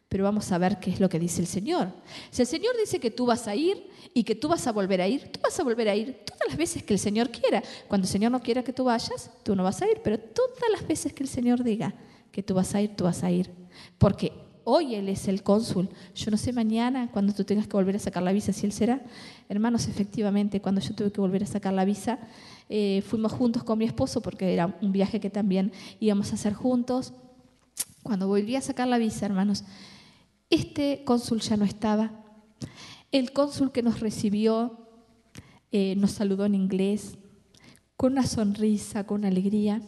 Pero 0.09 0.25
vamos 0.25 0.51
a 0.53 0.59
ver 0.59 0.81
qué 0.81 0.91
es 0.91 1.01
lo 1.01 1.11
que 1.11 1.19
dice 1.19 1.43
el 1.43 1.47
Señor. 1.47 1.93
Si 2.31 2.41
el 2.41 2.49
Señor 2.49 2.75
dice 2.81 2.99
que 2.99 3.11
tú 3.11 3.27
vas 3.27 3.47
a 3.47 3.55
ir, 3.55 3.89
y 4.15 4.25
que 4.25 4.35
tú 4.35 4.49
vas 4.49 4.67
a 4.67 4.73
volver 4.73 5.01
a 5.01 5.09
ir, 5.09 5.31
tú 5.31 5.41
vas 5.41 5.59
a 5.59 5.63
volver 5.63 5.89
a 5.89 5.95
ir 5.95 6.25
todas 6.25 6.49
las 6.49 6.57
veces 6.57 6.83
que 6.83 6.95
el 6.95 6.99
Señor 6.99 7.31
quiera. 7.31 7.63
Cuando 7.87 8.05
el 8.05 8.11
Señor 8.11 8.33
no 8.33 8.41
quiera 8.41 8.63
que 8.63 8.73
tú 8.73 8.85
vayas, 8.85 9.31
tú 9.43 9.55
no 9.55 9.63
vas 9.63 9.81
a 9.83 9.89
ir, 9.89 10.01
pero 10.03 10.19
todas 10.19 10.71
las 10.73 10.87
veces 10.87 11.13
que 11.13 11.23
el 11.23 11.29
Señor 11.29 11.63
diga 11.63 11.95
que 12.33 12.43
tú 12.43 12.55
vas 12.55 12.75
a 12.75 12.81
ir, 12.81 12.97
tú 12.97 13.05
vas 13.05 13.23
a 13.23 13.31
ir. 13.31 13.51
Porque 13.97 14.33
hoy 14.71 14.95
Él 14.95 15.09
es 15.09 15.29
el 15.29 15.43
cónsul. 15.43 15.89
Yo 16.15 16.31
no 16.31 16.37
sé 16.37 16.53
mañana, 16.53 17.11
cuando 17.11 17.33
tú 17.33 17.43
tengas 17.45 17.67
que 17.67 17.73
volver 17.73 17.97
a 17.97 17.99
sacar 17.99 18.23
la 18.23 18.33
visa, 18.33 18.53
si 18.53 18.67
Él 18.67 18.73
será. 18.73 19.03
Hermanos, 19.49 19.89
efectivamente, 19.89 20.61
cuando 20.61 20.83
yo 20.83 20.95
tuve 20.95 21.11
que 21.11 21.23
volver 21.23 21.43
a 21.43 21.47
sacar 21.47 21.73
la 21.73 21.87
visa, 21.87 22.19
eh, 22.69 23.03
fuimos 23.07 23.33
juntos 23.33 23.65
con 23.65 23.79
mi 23.79 23.87
esposo 23.87 24.21
porque 24.21 24.53
era 24.53 24.77
un 24.83 24.93
viaje 24.93 25.21
que 25.21 25.31
también 25.31 25.73
íbamos 26.01 26.33
a 26.33 26.35
hacer 26.35 26.53
juntos. 26.53 27.15
Cuando 28.03 28.29
volví 28.29 28.57
a 28.57 28.61
sacar 28.61 28.89
la 28.89 28.99
visa, 28.99 29.25
hermanos, 29.25 29.65
este 30.51 31.03
cónsul 31.07 31.41
ya 31.41 31.57
no 31.57 31.65
estaba. 31.65 32.13
El 33.11 33.33
cónsul 33.33 33.73
que 33.73 33.83
nos 33.83 34.01
recibió 34.01 34.87
eh, 35.73 35.95
nos 35.97 36.11
saludó 36.11 36.45
en 36.45 36.55
inglés, 36.55 37.17
con 37.97 38.13
una 38.13 38.27
sonrisa, 38.27 39.07
con 39.07 39.25
alegría. 39.25 39.81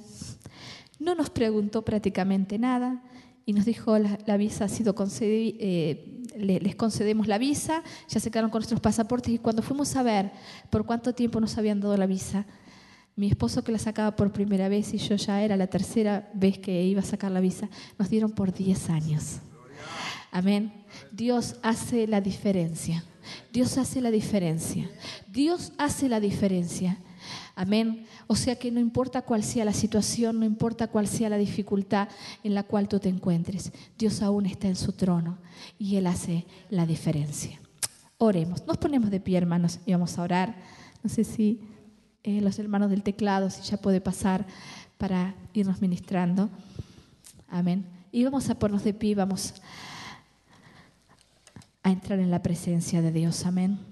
No 0.99 1.15
nos 1.15 1.29
preguntó 1.29 1.83
prácticamente 1.83 2.59
nada 2.59 3.03
y 3.51 3.53
nos 3.53 3.65
dijo 3.65 3.99
la, 3.99 4.37
visa 4.37 4.67
ha 4.67 4.69
sido 4.69 4.95
concedida, 4.95 5.57
eh, 5.59 6.23
les 6.37 6.77
concedemos 6.77 7.27
la 7.27 7.37
visa, 7.37 7.83
ya 8.09 8.21
se 8.21 8.31
quedaron 8.31 8.49
con 8.49 8.61
nuestros 8.61 8.79
pasaportes 8.79 9.35
y 9.35 9.39
cuando 9.39 9.61
fuimos 9.61 9.97
a 9.97 10.05
ver 10.05 10.31
por 10.71 10.87
cuánto 10.87 11.13
tiempo 11.17 11.41
nos 11.41 11.59
habían 11.59 11.81
dado 11.81 11.97
la 11.97 12.07
visa, 12.07 12.47
mi 13.17 13.27
esposo 13.27 13.65
que 13.65 13.73
la 13.73 13.79
sacaba 13.81 14.15
por 14.15 14.33
primera 14.33 14.69
vez 14.69 14.95
y 14.95 14.99
yo 14.99 15.17
ya 15.17 15.43
era 15.43 15.57
la 15.57 15.67
tercera 15.67 16.31
vez 16.33 16.61
que 16.61 16.85
iba 16.85 17.01
a 17.01 17.05
sacar 17.05 17.33
la 17.33 17.41
visa, 17.41 17.69
nos 17.99 18.09
dieron 18.09 18.31
por 18.31 18.55
10 18.55 18.89
años. 18.91 19.41
Amén. 20.31 20.73
Dios 21.11 21.57
hace 21.65 22.07
la 22.07 22.21
diferencia. 22.21 23.03
Dios 23.53 23.79
hace 23.79 24.01
la 24.01 24.13
diferencia. 24.13 24.89
Dios 25.27 25.73
hace 25.77 26.09
la 26.09 26.21
diferencia. 26.21 26.99
Amén. 27.61 28.07
O 28.27 28.37
sea 28.37 28.57
que 28.57 28.71
no 28.71 28.81
importa 28.81 29.21
cuál 29.21 29.45
sea 29.45 29.67
la 29.67 29.75
situación, 29.75 30.41
no 30.41 30.47
importa 30.47 30.89
cuál 30.89 31.07
sea 31.07 31.29
la 31.29 31.37
dificultad 31.37 32.09
en 32.43 32.55
la 32.55 32.63
cual 32.63 32.89
tú 32.89 32.99
te 32.99 33.11
encuentres, 33.11 33.71
Dios 33.99 34.23
aún 34.23 34.47
está 34.47 34.67
en 34.67 34.77
su 34.77 34.93
trono 34.95 35.37
y 35.79 35.97
Él 35.97 36.07
hace 36.07 36.47
la 36.71 36.87
diferencia. 36.87 37.61
Oremos. 38.17 38.67
Nos 38.67 38.79
ponemos 38.79 39.11
de 39.11 39.21
pie, 39.21 39.37
hermanos, 39.37 39.79
y 39.85 39.93
vamos 39.93 40.17
a 40.17 40.23
orar. 40.23 40.57
No 41.03 41.11
sé 41.11 41.23
si 41.23 41.61
eh, 42.23 42.41
los 42.41 42.59
hermanos 42.59 42.89
del 42.89 43.03
teclado, 43.03 43.51
si 43.51 43.61
ya 43.61 43.77
puede 43.77 44.01
pasar 44.01 44.47
para 44.97 45.35
irnos 45.53 45.83
ministrando. 45.83 46.49
Amén. 47.47 47.85
Y 48.11 48.25
vamos 48.25 48.49
a 48.49 48.59
ponernos 48.59 48.85
de 48.85 48.95
pie, 48.95 49.15
vamos 49.15 49.53
a 51.83 51.91
entrar 51.91 52.21
en 52.21 52.31
la 52.31 52.43
presencia 52.43 53.03
de 53.03 53.13
Dios. 53.13 53.45
Amén. 53.45 53.90